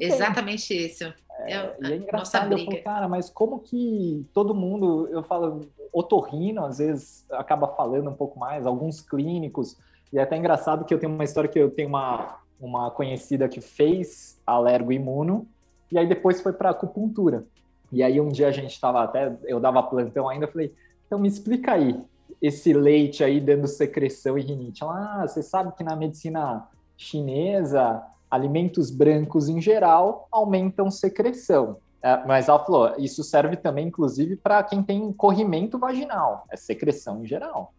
Exatamente 0.00 0.86
isso. 0.86 1.12
É, 1.38 1.52
é, 1.52 1.76
e 1.80 1.92
é 1.92 1.96
engraçado, 1.96 2.52
eu 2.52 2.64
falo, 2.64 2.82
cara, 2.82 3.08
mas 3.08 3.30
como 3.30 3.60
que 3.60 4.26
todo 4.34 4.54
mundo, 4.54 5.08
eu 5.10 5.22
falo, 5.22 5.68
otorrino 5.92 6.64
às 6.64 6.78
vezes 6.78 7.24
acaba 7.30 7.68
falando 7.68 8.10
um 8.10 8.14
pouco 8.14 8.38
mais, 8.38 8.66
alguns 8.66 9.00
clínicos, 9.00 9.76
e 10.12 10.18
é 10.18 10.22
até 10.22 10.36
engraçado 10.36 10.84
que 10.84 10.92
eu 10.92 10.98
tenho 10.98 11.12
uma 11.12 11.24
história 11.24 11.48
que 11.48 11.58
eu 11.58 11.70
tenho 11.70 11.88
uma, 11.88 12.38
uma 12.60 12.90
conhecida 12.90 13.48
que 13.48 13.60
fez 13.60 14.40
alergo 14.46 14.92
imuno, 14.92 15.46
e 15.92 15.98
aí 15.98 16.06
depois 16.06 16.40
foi 16.40 16.52
para 16.52 16.70
acupuntura. 16.70 17.44
E 17.90 18.02
aí 18.02 18.20
um 18.20 18.28
dia 18.28 18.48
a 18.48 18.52
gente 18.52 18.72
estava 18.72 19.02
até, 19.02 19.34
eu 19.44 19.60
dava 19.60 19.82
plantão 19.82 20.28
ainda, 20.28 20.48
falei, 20.48 20.74
então 21.06 21.18
me 21.18 21.28
explica 21.28 21.72
aí, 21.72 21.98
esse 22.40 22.72
leite 22.72 23.24
aí 23.24 23.40
dando 23.40 23.66
secreção 23.66 24.38
e 24.38 24.42
rinite. 24.42 24.82
Ela, 24.82 25.22
ah, 25.22 25.26
você 25.26 25.42
sabe 25.42 25.72
que 25.74 25.82
na 25.82 25.96
medicina 25.96 26.68
chinesa 26.96 28.02
alimentos 28.30 28.90
brancos 28.90 29.48
em 29.48 29.60
geral 29.60 30.28
aumentam 30.30 30.90
secreção. 30.90 31.78
É, 32.02 32.24
mas 32.26 32.48
ela 32.48 32.58
falou, 32.64 32.94
isso 32.98 33.24
serve 33.24 33.56
também, 33.56 33.88
inclusive, 33.88 34.36
para 34.36 34.62
quem 34.62 34.82
tem 34.82 35.12
corrimento 35.12 35.78
vaginal, 35.78 36.44
é 36.50 36.56
secreção 36.56 37.22
em 37.22 37.26
geral. 37.26 37.72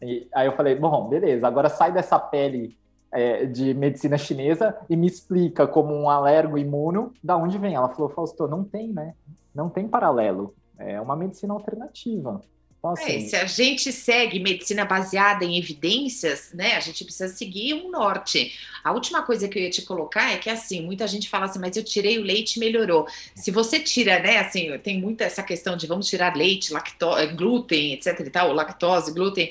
E, 0.00 0.26
aí 0.34 0.46
eu 0.46 0.56
falei, 0.56 0.74
bom, 0.74 1.08
beleza, 1.08 1.46
agora 1.46 1.68
sai 1.68 1.92
dessa 1.92 2.18
pele 2.18 2.76
é, 3.12 3.44
de 3.44 3.74
medicina 3.74 4.16
chinesa 4.16 4.76
e 4.88 4.96
me 4.96 5.06
explica 5.06 5.66
como 5.66 5.94
um 5.94 6.08
alergo 6.08 6.56
imuno, 6.56 7.12
da 7.22 7.36
onde 7.36 7.58
vem? 7.58 7.74
Ela 7.74 7.90
falou, 7.90 8.08
Fausto, 8.08 8.48
não 8.48 8.64
tem, 8.64 8.90
né? 8.90 9.14
Não 9.54 9.68
tem 9.68 9.86
paralelo. 9.86 10.54
É 10.78 11.00
uma 11.00 11.14
medicina 11.14 11.52
alternativa. 11.52 12.40
Então, 12.82 12.94
é, 12.98 13.02
assim, 13.02 13.16
é, 13.16 13.20
se 13.28 13.36
a 13.36 13.46
gente 13.46 13.92
segue 13.92 14.40
medicina 14.40 14.84
baseada 14.84 15.44
em 15.44 15.56
evidências, 15.56 16.50
né, 16.52 16.74
a 16.74 16.80
gente 16.80 17.04
precisa 17.04 17.32
seguir 17.32 17.74
um 17.74 17.88
norte. 17.88 18.52
A 18.82 18.90
última 18.90 19.22
coisa 19.22 19.46
que 19.48 19.56
eu 19.56 19.62
ia 19.62 19.70
te 19.70 19.82
colocar 19.82 20.32
é 20.32 20.36
que, 20.36 20.50
assim, 20.50 20.82
muita 20.82 21.06
gente 21.06 21.28
fala 21.28 21.44
assim, 21.44 21.60
mas 21.60 21.76
eu 21.76 21.84
tirei 21.84 22.18
o 22.18 22.24
leite 22.24 22.56
e 22.56 22.58
melhorou. 22.58 23.06
Se 23.36 23.52
você 23.52 23.78
tira, 23.78 24.18
né, 24.18 24.38
assim, 24.38 24.76
tem 24.78 25.00
muita 25.00 25.22
essa 25.22 25.44
questão 25.44 25.76
de 25.76 25.86
vamos 25.86 26.08
tirar 26.08 26.34
leite, 26.36 26.72
lactose, 26.72 27.28
glúten, 27.34 27.92
etc 27.92 28.18
e 28.18 28.30
tal, 28.30 28.52
lactose, 28.52 29.12
glúten, 29.12 29.48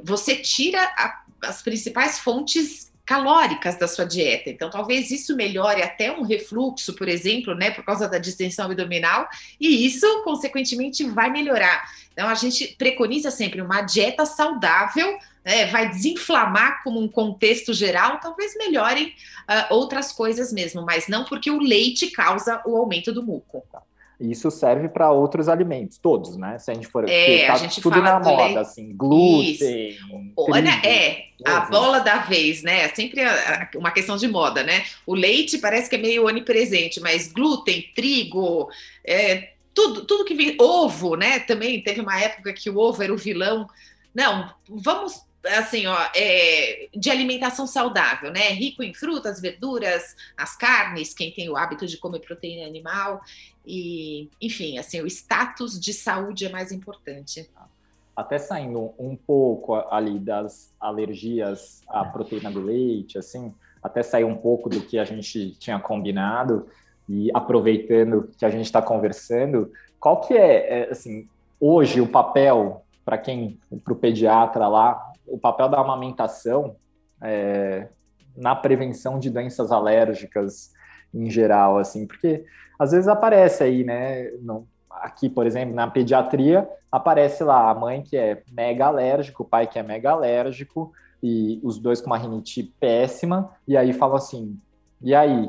você 0.00 0.36
tira 0.36 0.80
a, 0.80 1.22
as 1.42 1.60
principais 1.60 2.20
fontes 2.20 2.92
calóricas 3.08 3.78
da 3.78 3.88
sua 3.88 4.04
dieta. 4.04 4.50
Então, 4.50 4.68
talvez 4.68 5.10
isso 5.10 5.34
melhore 5.34 5.80
até 5.80 6.12
um 6.12 6.24
refluxo, 6.24 6.92
por 6.92 7.08
exemplo, 7.08 7.54
né, 7.54 7.70
por 7.70 7.82
causa 7.82 8.06
da 8.06 8.18
distensão 8.18 8.66
abdominal, 8.66 9.26
e 9.58 9.86
isso, 9.86 10.06
consequentemente, 10.24 11.04
vai 11.04 11.30
melhorar. 11.30 11.90
Então, 12.12 12.28
a 12.28 12.34
gente 12.34 12.76
preconiza 12.76 13.30
sempre 13.30 13.62
uma 13.62 13.80
dieta 13.80 14.26
saudável, 14.26 15.18
né, 15.42 15.64
vai 15.68 15.88
desinflamar 15.88 16.82
como 16.84 17.00
um 17.00 17.08
contexto 17.08 17.72
geral, 17.72 18.20
talvez 18.20 18.54
melhorem 18.58 19.06
uh, 19.06 19.74
outras 19.74 20.12
coisas 20.12 20.52
mesmo, 20.52 20.82
mas 20.82 21.08
não 21.08 21.24
porque 21.24 21.50
o 21.50 21.58
leite 21.58 22.10
causa 22.10 22.60
o 22.66 22.76
aumento 22.76 23.10
do 23.10 23.22
muco. 23.22 23.64
Isso 24.20 24.50
serve 24.50 24.88
para 24.88 25.12
outros 25.12 25.48
alimentos, 25.48 25.96
todos, 25.96 26.36
né? 26.36 26.58
Se 26.58 26.72
a 26.72 26.74
gente 26.74 26.88
for 26.88 27.08
é, 27.08 27.46
tá 27.46 27.52
a 27.52 27.56
gente 27.56 27.80
tudo 27.80 28.02
na 28.02 28.18
moda, 28.18 28.44
leite. 28.44 28.58
assim, 28.58 28.92
glúten. 28.96 29.96
Olha, 30.36 30.70
é 30.84 31.28
a 31.44 31.60
bola 31.60 32.00
da 32.00 32.18
vez, 32.18 32.64
né? 32.64 32.80
É 32.80 32.88
sempre 32.88 33.20
uma 33.76 33.92
questão 33.92 34.16
de 34.16 34.26
moda, 34.26 34.64
né? 34.64 34.84
O 35.06 35.14
leite 35.14 35.58
parece 35.58 35.88
que 35.88 35.94
é 35.94 36.00
meio 36.00 36.26
onipresente, 36.26 36.98
mas 37.00 37.30
glúten, 37.30 37.92
trigo, 37.94 38.68
é, 39.06 39.52
tudo, 39.72 40.04
tudo 40.04 40.24
que 40.24 40.34
vem, 40.34 40.56
ovo, 40.60 41.14
né? 41.14 41.38
Também 41.38 41.80
teve 41.80 42.00
uma 42.00 42.20
época 42.20 42.52
que 42.52 42.68
o 42.68 42.76
ovo 42.76 43.00
era 43.00 43.14
o 43.14 43.16
vilão. 43.16 43.68
Não, 44.12 44.52
vamos 44.68 45.28
assim, 45.46 45.86
ó, 45.86 45.96
é, 46.14 46.88
de 46.94 47.10
alimentação 47.10 47.66
saudável, 47.66 48.32
né? 48.32 48.48
Rico 48.48 48.82
em 48.82 48.92
frutas, 48.92 49.40
verduras, 49.40 50.16
as 50.36 50.56
carnes, 50.56 51.14
quem 51.14 51.30
tem 51.30 51.48
o 51.48 51.56
hábito 51.56 51.86
de 51.86 51.96
comer 51.96 52.20
proteína 52.20 52.66
animal 52.66 53.22
e, 53.68 54.30
enfim, 54.40 54.78
assim, 54.78 55.02
o 55.02 55.06
status 55.06 55.78
de 55.78 55.92
saúde 55.92 56.46
é 56.46 56.48
mais 56.48 56.72
importante. 56.72 57.50
Até 58.16 58.38
saindo 58.38 58.94
um 58.98 59.14
pouco 59.14 59.74
ali 59.74 60.18
das 60.18 60.74
alergias 60.80 61.82
à 61.86 62.02
proteína 62.02 62.50
do 62.50 62.62
leite, 62.62 63.18
assim, 63.18 63.54
até 63.82 64.02
sair 64.02 64.24
um 64.24 64.34
pouco 64.34 64.70
do 64.70 64.80
que 64.80 64.98
a 64.98 65.04
gente 65.04 65.50
tinha 65.58 65.78
combinado 65.78 66.66
e 67.06 67.30
aproveitando 67.34 68.30
que 68.38 68.44
a 68.46 68.48
gente 68.48 68.64
está 68.64 68.80
conversando, 68.80 69.70
qual 70.00 70.22
que 70.22 70.32
é, 70.32 70.80
é, 70.80 70.90
assim, 70.90 71.28
hoje 71.60 72.00
o 72.00 72.08
papel 72.08 72.82
para 73.04 73.18
quem, 73.18 73.58
para 73.84 73.92
o 73.92 73.96
pediatra 73.96 74.66
lá, 74.66 75.12
o 75.26 75.38
papel 75.38 75.68
da 75.68 75.78
amamentação 75.78 76.74
é, 77.20 77.88
na 78.34 78.56
prevenção 78.56 79.18
de 79.18 79.28
doenças 79.28 79.70
alérgicas 79.70 80.72
em 81.12 81.30
geral, 81.30 81.78
assim, 81.78 82.06
porque 82.06 82.44
às 82.78 82.92
vezes 82.92 83.08
aparece 83.08 83.62
aí, 83.62 83.84
né? 83.84 84.30
No, 84.40 84.66
aqui, 84.90 85.28
por 85.28 85.46
exemplo, 85.46 85.74
na 85.74 85.88
pediatria, 85.88 86.68
aparece 86.90 87.42
lá 87.42 87.70
a 87.70 87.74
mãe 87.74 88.02
que 88.02 88.16
é 88.16 88.42
mega 88.50 88.86
alérgico, 88.86 89.42
o 89.42 89.46
pai 89.46 89.66
que 89.66 89.78
é 89.78 89.82
mega 89.82 90.12
alérgico, 90.12 90.92
e 91.22 91.60
os 91.62 91.78
dois 91.78 92.00
com 92.00 92.08
uma 92.08 92.18
rinite 92.18 92.62
péssima, 92.78 93.50
e 93.66 93.76
aí 93.76 93.92
falam 93.92 94.16
assim: 94.16 94.58
e 95.02 95.14
aí, 95.14 95.48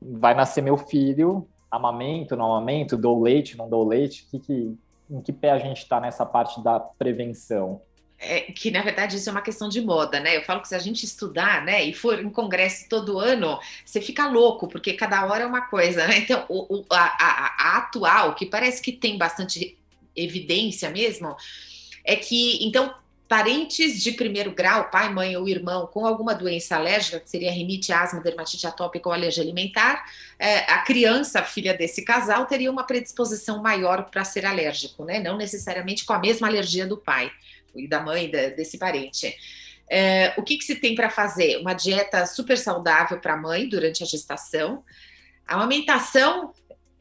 vai 0.00 0.34
nascer 0.34 0.62
meu 0.62 0.76
filho, 0.76 1.46
amamento, 1.70 2.36
não 2.36 2.54
amamento, 2.54 2.96
dou 2.96 3.20
leite, 3.22 3.56
não 3.56 3.68
dou 3.68 3.86
leite, 3.86 4.26
que, 4.30 4.38
que, 4.38 4.78
em 5.10 5.20
que 5.20 5.32
pé 5.32 5.50
a 5.50 5.58
gente 5.58 5.78
está 5.78 6.00
nessa 6.00 6.24
parte 6.26 6.62
da 6.62 6.80
prevenção? 6.80 7.80
É, 8.22 8.40
que 8.52 8.70
na 8.70 8.82
verdade 8.82 9.16
isso 9.16 9.28
é 9.28 9.32
uma 9.32 9.42
questão 9.42 9.68
de 9.68 9.80
moda, 9.80 10.20
né? 10.20 10.36
Eu 10.36 10.42
falo 10.42 10.62
que 10.62 10.68
se 10.68 10.74
a 10.74 10.78
gente 10.78 11.04
estudar, 11.04 11.64
né, 11.64 11.84
e 11.84 11.92
for 11.92 12.20
em 12.20 12.30
congresso 12.30 12.88
todo 12.88 13.18
ano, 13.18 13.58
você 13.84 14.00
fica 14.00 14.28
louco, 14.28 14.68
porque 14.68 14.92
cada 14.92 15.26
hora 15.26 15.42
é 15.42 15.46
uma 15.46 15.62
coisa, 15.62 16.06
né? 16.06 16.18
Então, 16.18 16.44
o, 16.48 16.76
o, 16.76 16.84
a, 16.90 17.16
a, 17.20 17.56
a 17.58 17.76
atual, 17.78 18.34
que 18.34 18.46
parece 18.46 18.80
que 18.80 18.92
tem 18.92 19.18
bastante 19.18 19.76
evidência 20.14 20.88
mesmo, 20.88 21.36
é 22.04 22.14
que, 22.14 22.64
então, 22.64 22.94
parentes 23.26 24.00
de 24.00 24.12
primeiro 24.12 24.52
grau, 24.52 24.88
pai, 24.90 25.12
mãe 25.12 25.36
ou 25.36 25.48
irmão, 25.48 25.86
com 25.86 26.06
alguma 26.06 26.34
doença 26.34 26.76
alérgica, 26.76 27.18
que 27.18 27.28
seria 27.28 27.50
rinite, 27.50 27.92
asma, 27.92 28.20
dermatite 28.20 28.66
atópica 28.66 29.08
ou 29.08 29.12
alergia 29.12 29.42
alimentar, 29.42 30.04
é, 30.38 30.58
a 30.70 30.78
criança, 30.82 31.42
filha 31.42 31.74
desse 31.74 32.04
casal, 32.04 32.46
teria 32.46 32.70
uma 32.70 32.84
predisposição 32.84 33.60
maior 33.60 34.10
para 34.10 34.22
ser 34.22 34.46
alérgico, 34.46 35.04
né? 35.04 35.18
Não 35.18 35.36
necessariamente 35.36 36.04
com 36.04 36.12
a 36.12 36.18
mesma 36.18 36.46
alergia 36.46 36.86
do 36.86 36.96
pai 36.96 37.32
e 37.74 37.88
da 37.88 38.00
mãe 38.00 38.30
da, 38.30 38.48
desse 38.48 38.78
parente. 38.78 39.36
É, 39.90 40.32
o 40.36 40.42
que, 40.42 40.56
que 40.56 40.64
se 40.64 40.76
tem 40.76 40.94
para 40.94 41.10
fazer? 41.10 41.58
Uma 41.58 41.74
dieta 41.74 42.24
super 42.26 42.56
saudável 42.56 43.18
para 43.18 43.34
a 43.34 43.36
mãe 43.36 43.68
durante 43.68 44.02
a 44.02 44.06
gestação. 44.06 44.82
A 45.46 45.54
amamentação, 45.54 46.52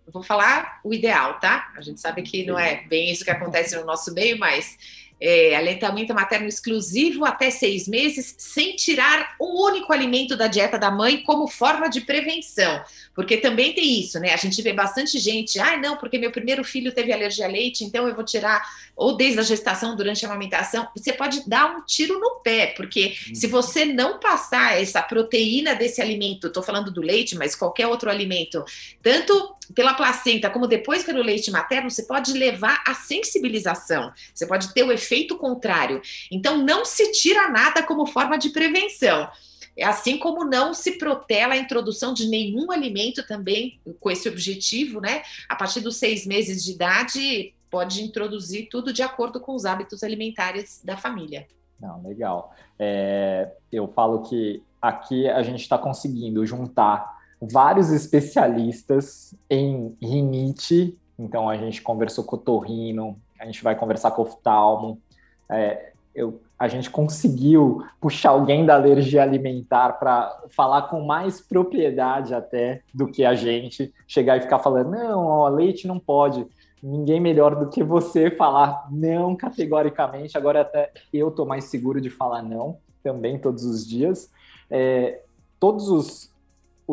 vou 0.08 0.24
falar 0.24 0.82
o 0.84 0.94
ideal, 0.94 1.40
tá? 1.40 1.72
A 1.78 1.82
gente 1.82 2.02
sabe 2.02 2.22
que 2.22 2.46
não 2.46 2.60
é 2.60 2.84
bem 2.88 3.12
isso 3.12 3.24
que 3.24 3.32
acontece 3.32 3.76
no 3.76 3.86
nosso 3.86 4.14
meio, 4.14 4.38
mas 4.38 4.78
é, 5.22 5.56
aleitamento 5.56 6.16
materno 6.16 6.48
exclusivo 6.48 7.24
até 7.24 7.52
seis 7.52 7.88
meses, 7.88 8.34
sem 8.40 8.76
tirar 8.76 9.36
um 9.40 9.62
único 9.62 9.94
alimento 9.94 10.36
da 10.36 10.48
dieta 10.48 10.80
da 10.80 10.90
mãe 10.90 11.22
como 11.22 11.48
forma 11.48 11.88
de 11.88 12.02
prevenção. 12.02 12.84
Porque 13.14 13.38
também 13.38 13.74
tem 13.74 14.00
isso, 14.00 14.20
né? 14.20 14.34
A 14.34 14.38
gente 14.38 14.60
vê 14.64 14.74
bastante 14.74 15.20
gente, 15.20 15.60
ah, 15.60 15.78
não, 15.78 15.96
porque 15.98 16.18
meu 16.18 16.32
primeiro 16.32 16.64
filho 16.64 16.92
teve 16.92 17.14
alergia 17.14 17.46
a 17.46 17.50
leite, 17.50 17.84
então 17.84 18.08
eu 18.08 18.16
vou 18.16 18.24
tirar, 18.24 18.64
ou 18.96 19.16
desde 19.16 19.40
a 19.40 19.44
gestação, 19.44 19.96
durante 19.96 20.26
a 20.26 20.30
amamentação. 20.30 20.88
Você 20.98 21.14
pode 21.14 21.48
dar 21.48 21.76
um 21.76 21.86
tiro 21.86 22.20
no 22.20 22.40
pé, 22.40 22.74
porque 22.76 23.16
uhum. 23.28 23.36
se 23.36 23.46
você 23.46 23.86
não 23.86 24.20
passar 24.20 24.82
essa 24.82 25.04
proteína 25.04 25.76
desse 25.76 26.02
alimento, 26.02 26.48
estou 26.48 26.64
falando 26.64 26.90
do 26.90 27.02
leite, 27.02 27.36
mas 27.36 27.56
qualquer 27.56 27.86
outro 27.86 28.10
alimento, 28.10 28.64
tanto 29.04 29.56
pela 29.76 29.94
placenta, 29.94 30.50
como 30.50 30.68
depois 30.68 31.04
pelo 31.04 31.22
leite 31.22 31.52
materno, 31.52 31.90
você 31.90 32.04
pode 32.04 32.34
levar 32.34 32.84
a 32.86 32.94
sensibilização, 32.94 34.12
você 34.34 34.46
pode 34.46 34.74
ter 34.74 34.84
o 34.84 34.92
efeito 34.92 35.38
contrário. 35.38 36.02
Então, 36.32 36.58
não 36.58 36.86
se 36.86 37.12
tira 37.12 37.50
nada 37.50 37.84
como 37.84 38.06
forma 38.06 38.38
de 38.38 38.50
prevenção. 38.50 39.30
Assim 39.82 40.18
como 40.18 40.44
não 40.44 40.74
se 40.74 40.98
protela 40.98 41.54
a 41.54 41.58
introdução 41.58 42.14
de 42.14 42.28
nenhum 42.28 42.72
alimento 42.72 43.26
também 43.26 43.80
com 44.00 44.12
esse 44.12 44.28
objetivo, 44.28 45.00
né? 45.00 45.24
A 45.48 45.56
partir 45.56 45.80
dos 45.80 45.96
seis 45.96 46.26
meses 46.26 46.64
de 46.64 46.72
idade, 46.72 47.54
pode 47.70 48.04
introduzir 48.04 48.68
tudo 48.70 48.92
de 48.92 49.02
acordo 49.02 49.40
com 49.40 49.56
os 49.56 49.66
hábitos 49.66 50.04
alimentares 50.04 50.82
da 50.84 50.98
família. 50.98 51.48
Não, 51.80 52.04
legal. 52.04 52.54
É, 52.78 53.50
eu 53.72 53.88
falo 53.88 54.24
que 54.24 54.62
aqui 54.82 55.28
a 55.30 55.42
gente 55.42 55.62
está 55.62 55.78
conseguindo 55.78 56.46
juntar 56.46 57.21
vários 57.42 57.92
especialistas 57.92 59.34
em 59.50 59.96
rinite. 60.02 60.98
Então 61.18 61.50
a 61.50 61.58
gente 61.58 61.82
conversou 61.82 62.24
com 62.24 62.36
o 62.36 62.40
Torrino, 62.40 63.18
a 63.40 63.46
gente 63.46 63.64
vai 63.64 63.76
conversar 63.76 64.12
com 64.12 64.22
o 64.22 64.26
oftalmo. 64.26 65.00
É, 65.50 65.92
eu, 66.14 66.42
a 66.60 66.68
gente 66.68 66.90
conseguiu 66.90 67.84
puxar 68.00 68.32
alguém 68.32 68.66
da 68.66 68.76
alergia 68.76 69.24
alimentar 69.24 69.94
para 69.94 70.44
falar 70.50 70.84
com 70.84 71.02
mais 71.02 71.42
propriedade 71.42 72.34
até 72.34 72.82
do 72.94 73.08
que 73.08 73.26
a 73.26 73.34
gente 73.34 73.94
chegar 74.08 74.38
e 74.38 74.42
ficar 74.42 74.60
falando 74.60 74.92
não, 74.92 75.26
ó, 75.26 75.48
leite 75.48 75.88
não 75.88 76.00
pode 76.00 76.46
ninguém 76.84 77.20
melhor 77.20 77.56
do 77.56 77.70
que 77.70 77.84
você 77.84 78.30
falar 78.32 78.88
não 78.92 79.36
categoricamente. 79.36 80.38
Agora 80.38 80.62
até 80.62 80.92
eu 81.14 81.30
estou 81.30 81.46
mais 81.46 81.66
seguro 81.66 82.02
de 82.02 82.10
falar 82.10 82.42
não 82.42 82.78
também 83.04 83.40
todos 83.40 83.64
os 83.64 83.88
dias. 83.88 84.32
É, 84.70 85.22
todos 85.60 85.90
os, 85.90 86.32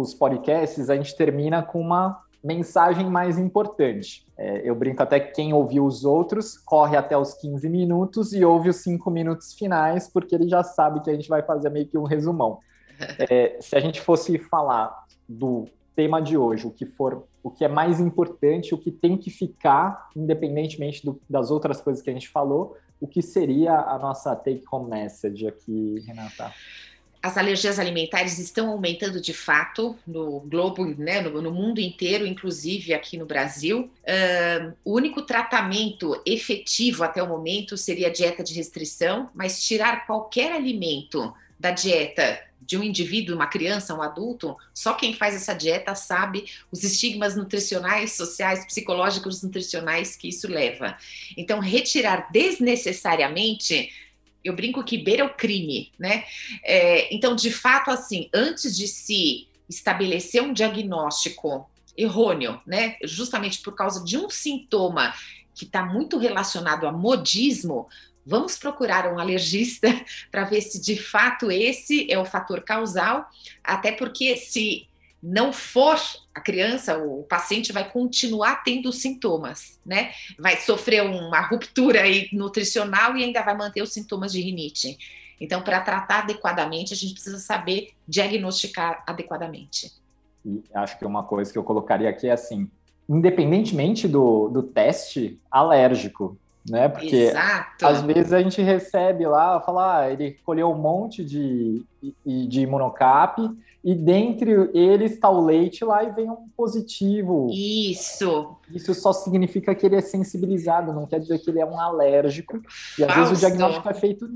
os 0.01 0.15
podcasts 0.15 0.89
a 0.91 0.97
gente 0.97 1.17
termina 1.17 1.63
com 1.63 1.81
uma 1.81 2.23
mensagem 2.43 3.09
mais 3.11 3.39
importante. 3.39 4.27
É, 4.37 4.69
eu 4.69 4.75
brinco 4.75 5.03
até 5.03 5.19
que 5.19 5.33
quem 5.33 5.53
ouviu 5.53 5.85
os 5.85 6.05
outros 6.05 6.57
corre 6.57 6.97
até 6.97 7.17
os 7.17 7.35
15 7.35 7.69
minutos 7.69 8.33
e 8.33 8.45
ouve 8.45 8.69
os 8.69 8.77
5 8.77 9.11
minutos 9.11 9.55
finais, 9.55 10.09
porque 10.09 10.35
ele 10.35 10.49
já 10.49 10.63
sabe 10.63 11.01
que 11.01 11.11
a 11.11 11.15
gente 11.15 11.29
vai 11.29 11.43
fazer 11.43 11.71
meio 11.71 11.87
que 11.87 11.99
um 11.99 12.05
resumão. 12.05 12.59
É, 13.31 13.59
se 13.61 13.77
a 13.77 13.81
gente 13.81 14.01
fosse 14.01 14.37
falar 14.39 14.93
do 15.29 15.67
tema 15.95 16.21
de 16.21 16.37
hoje, 16.37 16.67
o 16.67 16.71
que 16.73 16.85
for, 16.85 17.25
o 17.45 17.49
que 17.49 17.65
é 17.65 17.69
mais 17.69 18.01
importante, 18.01 18.75
o 18.75 18.79
que 18.79 18.91
tem 18.91 19.17
que 19.17 19.31
ficar, 19.31 20.09
independentemente 20.17 21.05
do, 21.05 21.21
das 21.31 21.49
outras 21.49 21.81
coisas 21.81 22.03
que 22.03 22.11
a 22.11 22.13
gente 22.13 22.29
falou, 22.29 22.77
o 23.01 23.07
que 23.07 23.23
seria 23.23 23.73
a 23.73 23.97
nossa 23.99 24.35
take-home 24.35 24.91
message 24.91 25.47
aqui, 25.47 26.01
Renata? 26.07 26.53
As 27.21 27.37
alergias 27.37 27.79
alimentares 27.79 28.39
estão 28.39 28.71
aumentando 28.71 29.21
de 29.21 29.35
fato 29.35 29.99
no 30.07 30.41
globo, 30.41 30.85
né, 30.85 31.21
no, 31.21 31.43
no 31.43 31.51
mundo 31.51 31.81
inteiro, 31.81 32.27
inclusive 32.27 32.95
aqui 32.95 33.17
no 33.17 33.27
Brasil. 33.27 33.91
Uh, 34.05 34.73
o 34.85 34.95
único 34.95 35.23
tratamento 35.23 36.21
efetivo 36.25 37.03
até 37.03 37.23
o 37.23 37.29
momento 37.29 37.77
seria 37.77 38.07
a 38.07 38.13
dieta 38.13 38.45
de 38.45 38.55
restrição, 38.55 39.31
mas 39.35 39.63
tirar 39.63 40.07
qualquer 40.07 40.53
alimento 40.53 41.35
da 41.59 41.73
dieta 41.73 42.41
de 42.69 42.77
um 42.77 42.83
indivíduo, 42.83 43.35
uma 43.35 43.47
criança, 43.47 43.95
um 43.95 44.03
adulto, 44.03 44.55
só 44.75 44.93
quem 44.93 45.15
faz 45.15 45.35
essa 45.35 45.55
dieta 45.55 45.95
sabe 45.95 46.45
os 46.71 46.85
estigmas 46.85 47.35
nutricionais, 47.35 48.13
sociais, 48.13 48.67
psicológicos, 48.67 49.43
nutricionais 49.43 50.15
que 50.15 50.29
isso 50.29 50.47
leva. 50.47 50.97
Então, 51.35 51.61
retirar 51.61 52.31
desnecessariamente 52.31 53.91
eu 54.45 54.55
brinco 54.55 54.85
que 54.85 54.99
beira 54.99 55.25
o 55.25 55.35
crime, 55.35 55.93
né? 55.99 56.25
É, 56.65 57.15
então, 57.15 57.35
de 57.35 57.51
fato, 57.51 57.91
assim, 57.91 58.29
antes 58.33 58.77
de 58.77 58.87
se 58.89 59.49
estabelecer 59.69 60.43
um 60.43 60.53
diagnóstico 60.53 61.69
errôneo, 61.97 62.61
né? 62.67 62.97
Justamente 63.03 63.61
por 63.61 63.75
causa 63.75 64.05
de 64.05 64.17
um 64.17 64.31
sintoma 64.31 65.13
que 65.55 65.65
está 65.65 65.85
muito 65.85 66.19
relacionado 66.19 66.87
a 66.87 66.93
modismo, 66.93 67.89
Vamos 68.31 68.59
procurar 68.59 69.11
um 69.11 69.19
alergista 69.19 69.89
para 70.31 70.45
ver 70.45 70.61
se 70.61 70.79
de 70.79 71.01
fato 71.01 71.51
esse 71.51 72.07
é 72.13 72.19
o 72.19 72.27
fator 72.27 72.61
causal, 72.61 73.27
até 73.65 73.91
porque 73.91 74.37
se 74.37 74.87
não 75.23 75.53
for 75.53 75.99
a 76.35 76.41
criança, 76.41 76.97
o 76.97 77.25
paciente 77.25 77.73
vai 77.73 77.91
continuar 77.91 78.63
tendo 78.63 78.93
sintomas, 78.93 79.79
né? 79.85 80.11
Vai 80.39 80.57
sofrer 80.57 81.03
uma 81.03 81.41
ruptura 81.41 82.03
aí 82.03 82.29
nutricional 82.33 83.17
e 83.17 83.25
ainda 83.25 83.43
vai 83.43 83.57
manter 83.57 83.83
os 83.83 83.93
sintomas 83.93 84.33
de 84.33 84.41
rinite. 84.41 84.97
Então, 85.41 85.63
para 85.63 85.81
tratar 85.81 86.21
adequadamente, 86.21 86.93
a 86.93 86.97
gente 86.97 87.15
precisa 87.15 87.39
saber 87.39 87.91
diagnosticar 88.07 89.03
adequadamente. 89.07 89.93
E 90.45 90.63
acho 90.75 90.99
que 90.99 91.05
uma 91.05 91.23
coisa 91.25 91.53
que 91.53 91.59
eu 91.59 91.65
colocaria 91.65 92.09
aqui 92.09 92.29
é 92.29 92.33
assim: 92.33 92.71
independentemente 93.09 94.07
do, 94.07 94.49
do 94.49 94.63
teste 94.63 95.41
alérgico, 95.51 96.37
né? 96.69 96.89
Porque 96.89 97.17
Exato. 97.17 97.87
às 97.87 98.03
vezes 98.03 98.33
a 98.33 98.43
gente 98.43 98.61
recebe 98.63 99.27
lá, 99.27 99.61
fala, 99.61 100.01
ah, 100.01 100.13
ele 100.13 100.39
colheu 100.45 100.71
um 100.71 100.79
monte 100.79 101.25
de, 101.25 101.85
de, 102.25 102.47
de 102.47 102.67
monocap 102.67 103.43
e 103.89 103.95
dentre 103.95 104.51
eles 104.75 105.13
está 105.13 105.31
o 105.31 105.43
leite 105.43 105.83
lá 105.83 106.05
e 106.05 106.11
vem 106.11 106.29
um 106.29 106.47
positivo. 106.55 107.49
Isso. 107.51 108.55
Isso 108.75 108.93
só 108.93 109.15
significa 109.15 109.75
que 109.75 109.87
ele 109.87 109.97
é 109.97 110.03
sensibilizado, 110.03 110.93
não 110.93 111.07
quer 111.07 111.19
dizer 111.19 111.39
que 111.39 111.49
ele 111.49 111.59
é 111.59 111.65
um 111.65 111.81
alérgico. 111.81 112.61
E 112.99 113.05
às 113.05 113.15
vezes 113.15 113.39
o 113.39 113.41
diagnóstico 113.41 113.89
é 113.89 113.95
feito 113.95 114.29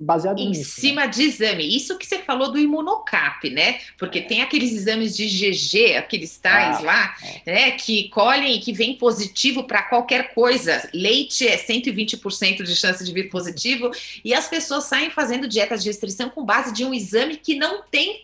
baseado 0.00 0.38
em 0.38 0.48
nisso. 0.48 0.62
Em 0.62 0.64
cima 0.64 1.02
né? 1.02 1.08
de 1.08 1.22
exame. 1.22 1.76
Isso 1.76 1.98
que 1.98 2.06
você 2.06 2.20
falou 2.20 2.50
do 2.50 2.58
imunocap, 2.58 3.50
né? 3.50 3.78
Porque 3.98 4.22
tem 4.22 4.40
aqueles 4.40 4.72
exames 4.72 5.14
de 5.14 5.26
GG, 5.26 5.96
aqueles 5.96 6.38
tais 6.38 6.78
ah, 6.78 6.80
lá, 6.80 7.14
é. 7.22 7.52
né? 7.52 7.70
Que 7.72 8.08
colhem 8.08 8.56
e 8.56 8.60
que 8.60 8.72
vem 8.72 8.96
positivo 8.96 9.64
para 9.64 9.82
qualquer 9.82 10.32
coisa. 10.32 10.88
Leite 10.94 11.46
é 11.46 11.58
120% 11.58 12.62
de 12.62 12.74
chance 12.74 13.04
de 13.04 13.12
vir 13.12 13.28
positivo. 13.28 13.90
E 14.24 14.32
as 14.32 14.48
pessoas 14.48 14.84
saem 14.84 15.10
fazendo 15.10 15.46
dietas 15.46 15.82
de 15.82 15.90
restrição 15.90 16.30
com 16.30 16.42
base 16.42 16.72
de 16.72 16.86
um 16.86 16.94
exame 16.94 17.36
que 17.36 17.54
não 17.54 17.82
tem 17.90 18.22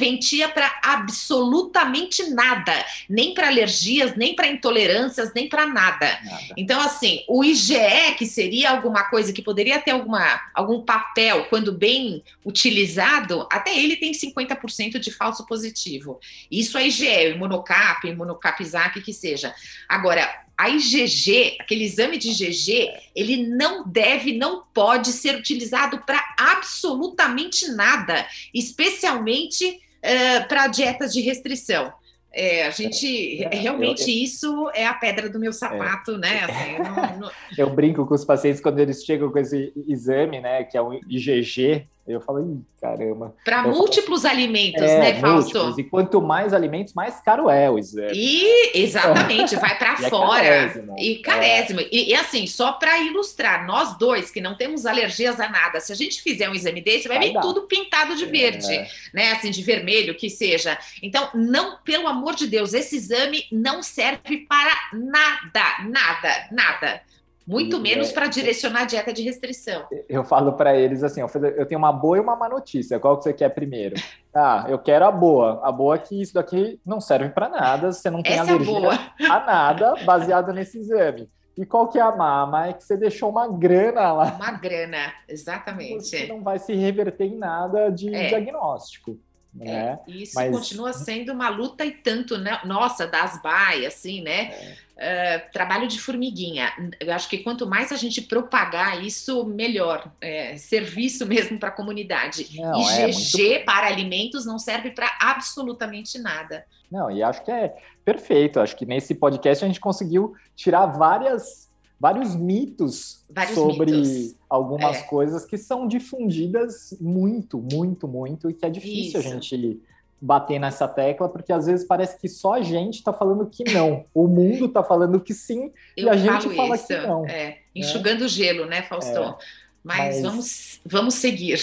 serventia 0.00 0.48
para 0.48 0.80
absolutamente 0.82 2.30
nada, 2.30 2.72
nem 3.06 3.34
para 3.34 3.48
alergias, 3.48 4.16
nem 4.16 4.34
para 4.34 4.48
intolerâncias, 4.48 5.32
nem 5.34 5.46
para 5.46 5.66
nada. 5.66 6.18
nada. 6.24 6.48
Então, 6.56 6.80
assim, 6.80 7.22
o 7.28 7.44
IgE, 7.44 8.14
que 8.16 8.24
seria 8.24 8.70
alguma 8.70 9.04
coisa 9.04 9.30
que 9.30 9.42
poderia 9.42 9.78
ter 9.78 9.90
alguma, 9.90 10.40
algum 10.54 10.80
papel 10.80 11.44
quando 11.50 11.70
bem 11.70 12.24
utilizado, 12.44 13.46
até 13.52 13.78
ele 13.78 13.96
tem 13.96 14.12
50% 14.12 14.98
de 14.98 15.10
falso 15.10 15.44
positivo. 15.46 16.18
Isso 16.50 16.78
é 16.78 16.86
IgE, 16.86 17.32
imunocap, 17.34 18.08
imunocap 18.08 18.62
Isaac, 18.62 19.02
que 19.02 19.12
seja. 19.12 19.54
Agora, 19.86 20.26
a 20.56 20.68
IgG, 20.70 21.56
aquele 21.60 21.84
exame 21.84 22.16
de 22.16 22.30
IgG, 22.30 22.90
ele 23.14 23.46
não 23.46 23.86
deve, 23.86 24.32
não 24.32 24.62
pode 24.74 25.12
ser 25.12 25.36
utilizado 25.36 26.00
para 26.06 26.22
absolutamente 26.38 27.68
nada, 27.68 28.26
especialmente 28.52 29.80
uh, 30.02 30.06
eh, 30.06 30.40
para 30.40 30.66
dietas 30.66 31.12
de 31.12 31.20
restrição. 31.20 31.92
É, 32.32 32.64
a 32.64 32.70
gente 32.70 33.42
é, 33.42 33.56
realmente 33.56 34.02
eu, 34.02 34.16
eu, 34.16 34.24
isso 34.24 34.70
é 34.72 34.86
a 34.86 34.94
pedra 34.94 35.28
do 35.28 35.40
meu 35.40 35.52
sapato, 35.52 36.12
é, 36.12 36.18
né? 36.18 36.44
Assim, 36.44 36.72
eu, 36.76 36.84
não, 36.84 37.18
não... 37.18 37.30
eu 37.58 37.70
brinco 37.70 38.06
com 38.06 38.14
os 38.14 38.24
pacientes 38.24 38.60
quando 38.60 38.78
eles 38.78 39.04
chegam 39.04 39.32
com 39.32 39.38
esse 39.38 39.72
exame, 39.88 40.40
né? 40.40 40.62
Que 40.62 40.76
é 40.76 40.82
um 40.82 40.94
IgG, 41.08 41.88
eu 42.12 42.20
falo, 42.20 42.62
caramba. 42.80 43.34
Para 43.44 43.62
múltiplos 43.62 44.22
falo, 44.22 44.34
alimentos, 44.34 44.82
é, 44.82 44.98
né, 44.98 45.20
Fausto? 45.20 45.58
Múltiplos. 45.58 45.78
E 45.78 45.84
quanto 45.84 46.20
mais 46.20 46.52
alimentos, 46.52 46.94
mais 46.94 47.20
caro 47.20 47.48
é 47.48 47.70
o 47.70 47.78
exame. 47.78 48.12
E, 48.14 48.78
exatamente, 48.78 49.56
vai 49.56 49.76
para 49.78 49.92
é 50.04 50.10
fora. 50.10 50.44
É 50.44 50.68
carésimo. 50.68 50.96
E 50.98 51.16
carésimo. 51.16 51.80
É. 51.80 51.88
E, 51.90 52.10
e, 52.10 52.14
assim, 52.14 52.46
só 52.46 52.72
para 52.72 52.98
ilustrar, 52.98 53.66
nós 53.66 53.96
dois 53.98 54.30
que 54.30 54.40
não 54.40 54.56
temos 54.56 54.86
alergias 54.86 55.40
a 55.40 55.48
nada, 55.48 55.80
se 55.80 55.92
a 55.92 55.96
gente 55.96 56.22
fizer 56.22 56.48
um 56.48 56.54
exame 56.54 56.80
desse, 56.80 57.08
vai, 57.08 57.18
vai 57.18 57.28
vir 57.28 57.34
dar. 57.34 57.40
tudo 57.40 57.62
pintado 57.62 58.16
de 58.16 58.26
verde, 58.26 58.72
é. 58.72 58.88
né? 59.12 59.32
Assim, 59.32 59.50
de 59.50 59.62
vermelho, 59.62 60.14
que 60.14 60.28
seja. 60.28 60.78
Então, 61.02 61.28
não, 61.34 61.78
pelo 61.84 62.06
amor 62.06 62.34
de 62.34 62.46
Deus, 62.46 62.74
esse 62.74 62.96
exame 62.96 63.44
não 63.50 63.82
serve 63.82 64.38
para 64.48 64.74
nada, 64.92 65.84
nada, 65.88 66.48
nada. 66.50 67.09
Muito 67.50 67.78
e 67.78 67.80
menos 67.80 68.10
é, 68.10 68.12
para 68.12 68.28
direcionar 68.28 68.82
a 68.82 68.84
dieta 68.84 69.12
de 69.12 69.22
restrição. 69.22 69.84
Eu 70.08 70.22
falo 70.22 70.52
para 70.52 70.76
eles 70.76 71.02
assim: 71.02 71.20
eu 71.20 71.66
tenho 71.66 71.78
uma 71.78 71.92
boa 71.92 72.16
e 72.16 72.20
uma 72.20 72.36
má 72.36 72.48
notícia. 72.48 73.00
Qual 73.00 73.18
que 73.18 73.24
você 73.24 73.32
quer 73.32 73.48
primeiro? 73.48 73.96
Ah, 74.32 74.66
eu 74.68 74.78
quero 74.78 75.04
a 75.04 75.10
boa. 75.10 75.60
A 75.64 75.72
boa 75.72 75.96
é 75.96 75.98
que 75.98 76.22
isso 76.22 76.34
daqui 76.34 76.80
não 76.86 77.00
serve 77.00 77.30
para 77.30 77.48
nada, 77.48 77.90
você 77.90 78.08
não 78.08 78.22
tem 78.22 78.34
Essa 78.34 78.52
é 78.52 78.54
alergia 78.54 78.88
é 79.18 79.26
a, 79.26 79.34
a 79.34 79.44
nada 79.44 79.94
baseado 80.04 80.52
nesse 80.52 80.78
exame. 80.78 81.28
E 81.58 81.66
qual 81.66 81.88
que 81.88 81.98
é 81.98 82.00
a 82.00 82.14
má? 82.14 82.42
A 82.42 82.46
má 82.46 82.68
é 82.68 82.72
que 82.72 82.84
você 82.84 82.96
deixou 82.96 83.28
uma 83.28 83.48
grana 83.48 84.12
lá. 84.12 84.36
Uma 84.36 84.52
grana, 84.52 85.12
exatamente. 85.28 86.06
Você 86.06 86.26
não 86.28 86.42
vai 86.42 86.60
se 86.60 86.72
reverter 86.74 87.24
em 87.24 87.36
nada 87.36 87.90
de 87.90 88.14
é. 88.14 88.28
diagnóstico. 88.28 89.18
Né? 89.52 89.98
É, 90.06 90.10
isso 90.10 90.34
Mas... 90.34 90.50
continua 90.50 90.92
sendo 90.92 91.32
uma 91.32 91.48
luta 91.48 91.84
e 91.84 91.90
tanto, 91.90 92.38
né? 92.38 92.60
Nossa, 92.64 93.06
das 93.06 93.42
baias, 93.42 93.94
assim, 93.94 94.22
né? 94.22 94.52
É. 94.52 94.90
Uh, 95.00 95.52
trabalho 95.52 95.88
de 95.88 95.98
formiguinha. 95.98 96.70
Eu 97.00 97.12
acho 97.12 97.28
que 97.28 97.38
quanto 97.38 97.66
mais 97.66 97.90
a 97.90 97.96
gente 97.96 98.20
propagar 98.20 99.02
isso, 99.02 99.44
melhor. 99.44 100.12
É, 100.20 100.56
serviço 100.58 101.26
mesmo 101.26 101.58
para 101.58 101.70
a 101.70 101.72
comunidade. 101.72 102.48
Não, 102.54 102.80
e 102.80 102.84
GG 102.84 103.40
é 103.40 103.52
muito... 103.52 103.64
para 103.64 103.86
alimentos 103.86 104.44
não 104.44 104.58
serve 104.58 104.90
para 104.90 105.10
absolutamente 105.20 106.18
nada. 106.18 106.66
Não, 106.90 107.10
e 107.10 107.22
acho 107.22 107.42
que 107.42 107.50
é 107.50 107.74
perfeito. 108.04 108.60
Acho 108.60 108.76
que 108.76 108.84
nesse 108.84 109.14
podcast 109.14 109.64
a 109.64 109.68
gente 109.68 109.80
conseguiu 109.80 110.34
tirar 110.54 110.86
várias 110.86 111.69
vários 112.00 112.34
mitos 112.34 113.22
vários 113.28 113.54
sobre 113.54 113.92
mitos. 113.92 114.34
algumas 114.48 114.96
é. 114.96 115.02
coisas 115.02 115.44
que 115.44 115.58
são 115.58 115.86
difundidas 115.86 116.96
muito, 116.98 117.58
muito, 117.58 118.08
muito, 118.08 118.48
e 118.48 118.54
que 118.54 118.64
é 118.64 118.70
difícil 118.70 119.20
Isso. 119.20 119.28
a 119.28 119.32
gente 119.32 119.80
bater 120.18 120.58
nessa 120.58 120.88
tecla, 120.88 121.28
porque 121.28 121.52
às 121.52 121.66
vezes 121.66 121.86
parece 121.86 122.18
que 122.18 122.28
só 122.28 122.54
a 122.54 122.62
gente 122.62 122.96
está 122.96 123.12
falando 123.12 123.46
que 123.46 123.64
não. 123.72 124.04
O 124.14 124.26
mundo 124.26 124.66
está 124.66 124.82
falando 124.82 125.20
que 125.20 125.32
sim, 125.32 125.72
Eu 125.96 126.06
e 126.06 126.08
a 126.08 126.16
gente 126.16 126.54
fala 126.54 126.74
isso. 126.74 126.86
que 126.86 126.96
não. 126.96 127.24
É. 127.26 127.28
Né? 127.28 127.56
Enxugando 127.74 128.26
gelo, 128.28 128.66
né, 128.66 128.82
Fausto? 128.82 129.18
É. 129.18 129.36
Mas, 129.82 130.16
Mas, 130.16 130.22
vamos, 130.22 130.80
vamos 130.84 131.14
seguir. 131.14 131.58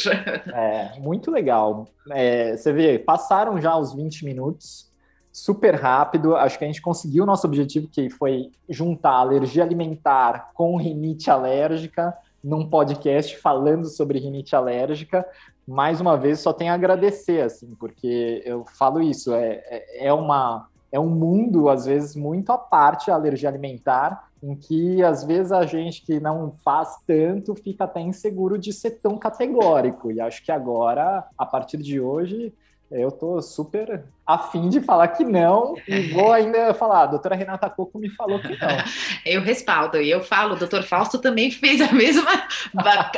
É, 0.54 1.00
muito 1.00 1.30
legal. 1.30 1.88
É, 2.10 2.58
você 2.58 2.74
vê, 2.74 2.98
passaram 2.98 3.62
já 3.62 3.78
os 3.78 3.94
20 3.94 4.26
minutos 4.26 4.87
super 5.38 5.76
rápido. 5.76 6.36
Acho 6.36 6.58
que 6.58 6.64
a 6.64 6.68
gente 6.68 6.82
conseguiu 6.82 7.24
o 7.24 7.28
nosso 7.28 7.46
objetivo, 7.46 7.88
que 7.88 8.10
foi 8.10 8.50
juntar 8.68 9.12
alergia 9.12 9.64
alimentar 9.64 10.50
com 10.56 10.78
rinite 10.78 11.30
alérgica 11.30 12.12
num 12.44 12.68
podcast 12.68 13.38
falando 13.38 13.86
sobre 13.86 14.18
rinite 14.18 14.56
alérgica. 14.56 15.24
Mais 15.68 16.02
uma 16.02 16.18
vez, 16.18 16.40
só 16.40 16.52
tenho 16.52 16.72
a 16.72 16.76
agradecer, 16.76 17.42
assim, 17.42 17.76
porque 17.76 18.42
eu 18.46 18.66
falo 18.80 19.00
isso, 19.00 19.32
é, 19.34 19.62
é, 19.66 20.08
é 20.08 20.14
uma 20.14 20.68
é 20.90 20.98
um 20.98 21.10
mundo, 21.10 21.68
às 21.68 21.86
vezes, 21.86 22.16
muito 22.16 22.50
à 22.50 22.58
parte 22.58 23.12
a 23.12 23.14
alergia 23.14 23.50
alimentar, 23.50 24.30
em 24.42 24.56
que, 24.56 25.04
às 25.04 25.22
vezes, 25.24 25.52
a 25.52 25.66
gente 25.66 26.04
que 26.04 26.18
não 26.18 26.54
faz 26.64 26.96
tanto 27.06 27.54
fica 27.56 27.84
até 27.84 28.00
inseguro 28.00 28.58
de 28.58 28.72
ser 28.72 28.92
tão 28.92 29.18
categórico. 29.18 30.10
E 30.10 30.22
acho 30.22 30.44
que 30.44 30.52
agora, 30.52 31.28
a 31.38 31.46
partir 31.46 31.78
de 31.78 32.00
hoje, 32.00 32.54
eu 32.92 33.12
tô 33.12 33.42
super 33.42 34.04
afim 34.28 34.68
de 34.68 34.82
falar 34.82 35.08
que 35.10 35.24
não 35.24 35.76
e 35.88 36.12
vou 36.12 36.34
ainda 36.34 36.74
falar, 36.74 37.04
a 37.04 37.08
doutora 37.08 37.34
Renata 37.34 37.70
Coco 37.70 37.98
me 37.98 38.10
falou 38.10 38.40
que 38.40 38.50
não. 38.50 38.68
Eu 39.26 39.42
respaldo, 39.42 40.02
e 40.02 40.10
eu 40.10 40.22
falo, 40.22 40.56
o 40.56 40.58
doutor 40.58 40.84
Fausto 40.84 41.20
também 41.20 41.52
fez 41.52 41.80
a 41.82 41.92
mesma 41.92 42.30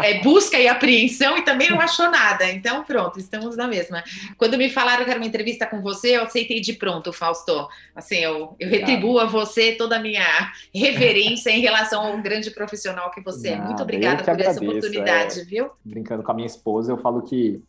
é, 0.03 0.21
busca 0.21 0.57
e 0.57 0.67
apreensão 0.67 1.37
e 1.37 1.43
também 1.43 1.69
não 1.69 1.79
achou 1.79 2.09
nada, 2.09 2.45
então 2.51 2.83
pronto, 2.83 3.19
estamos 3.19 3.55
na 3.55 3.67
mesma. 3.67 4.03
Quando 4.37 4.57
me 4.57 4.69
falaram 4.69 5.03
que 5.03 5.09
era 5.09 5.19
uma 5.19 5.25
entrevista 5.25 5.65
com 5.65 5.81
você, 5.81 6.17
eu 6.17 6.23
aceitei 6.23 6.59
de 6.59 6.73
pronto, 6.73 7.13
Fausto, 7.13 7.67
assim, 7.95 8.17
eu, 8.17 8.55
eu 8.59 8.69
retribuo 8.69 9.19
a 9.19 9.25
você 9.25 9.73
toda 9.73 9.97
a 9.97 9.99
minha 9.99 10.51
reverência 10.73 11.49
em 11.49 11.61
relação 11.61 12.05
ao 12.05 12.17
grande 12.21 12.51
profissional 12.51 13.11
que 13.11 13.21
você 13.21 13.55
não, 13.55 13.63
é. 13.63 13.67
Muito 13.67 13.83
obrigada 13.83 14.23
por 14.23 14.29
agradeço, 14.31 14.49
essa 14.49 14.63
oportunidade, 14.63 15.39
é, 15.41 15.43
viu? 15.43 15.69
Brincando 15.83 16.23
com 16.23 16.31
a 16.31 16.35
minha 16.35 16.47
esposa, 16.47 16.91
eu 16.91 16.97
falo 16.97 17.21
que 17.21 17.61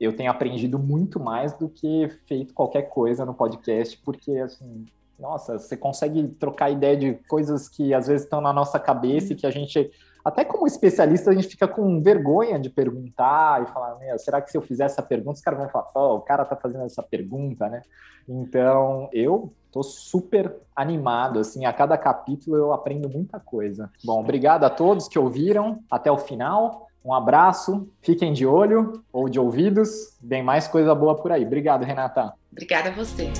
eu 0.00 0.14
tenho 0.16 0.30
aprendido 0.30 0.78
muito 0.78 1.20
mais 1.20 1.52
do 1.54 1.68
que 1.68 2.08
feito 2.26 2.54
qualquer 2.54 2.82
coisa 2.82 3.24
no 3.24 3.34
podcast, 3.34 3.96
porque, 4.04 4.32
assim, 4.38 4.86
nossa, 5.18 5.58
você 5.58 5.76
consegue 5.76 6.26
trocar 6.28 6.70
ideia 6.70 6.96
de 6.96 7.14
coisas 7.28 7.68
que 7.68 7.94
às 7.94 8.08
vezes 8.08 8.24
estão 8.24 8.40
na 8.40 8.52
nossa 8.52 8.78
cabeça 8.78 9.32
e 9.32 9.36
que 9.36 9.46
a 9.46 9.50
gente, 9.50 9.90
até 10.24 10.44
como 10.44 10.66
especialista, 10.66 11.30
a 11.30 11.34
gente 11.34 11.48
fica 11.48 11.68
com 11.68 12.02
vergonha 12.02 12.58
de 12.58 12.68
perguntar 12.68 13.62
e 13.62 13.66
falar, 13.66 13.96
será 14.18 14.40
que 14.40 14.50
se 14.50 14.58
eu 14.58 14.62
fizer 14.62 14.84
essa 14.84 15.02
pergunta, 15.02 15.36
os 15.36 15.40
caras 15.40 15.60
vão 15.60 15.68
falar, 15.68 15.90
oh, 15.94 16.16
o 16.16 16.20
cara 16.20 16.44
tá 16.44 16.56
fazendo 16.56 16.84
essa 16.84 17.02
pergunta, 17.02 17.68
né? 17.68 17.82
Então, 18.28 19.08
eu 19.12 19.52
tô 19.70 19.82
super 19.82 20.56
animado, 20.74 21.38
assim, 21.38 21.64
a 21.64 21.72
cada 21.72 21.96
capítulo 21.96 22.56
eu 22.56 22.72
aprendo 22.72 23.08
muita 23.08 23.38
coisa. 23.38 23.90
Bom, 24.04 24.20
obrigado 24.20 24.64
a 24.64 24.70
todos 24.70 25.08
que 25.08 25.18
ouviram 25.18 25.80
até 25.90 26.10
o 26.10 26.18
final. 26.18 26.88
Um 27.04 27.12
abraço, 27.12 27.86
fiquem 28.00 28.32
de 28.32 28.46
olho 28.46 29.02
ou 29.12 29.28
de 29.28 29.38
ouvidos, 29.38 30.16
vem 30.22 30.42
mais 30.42 30.66
coisa 30.66 30.94
boa 30.94 31.14
por 31.14 31.30
aí. 31.30 31.44
Obrigado, 31.44 31.84
Renata. 31.84 32.32
Obrigada 32.50 32.88
a 32.88 32.92
você. 32.92 33.30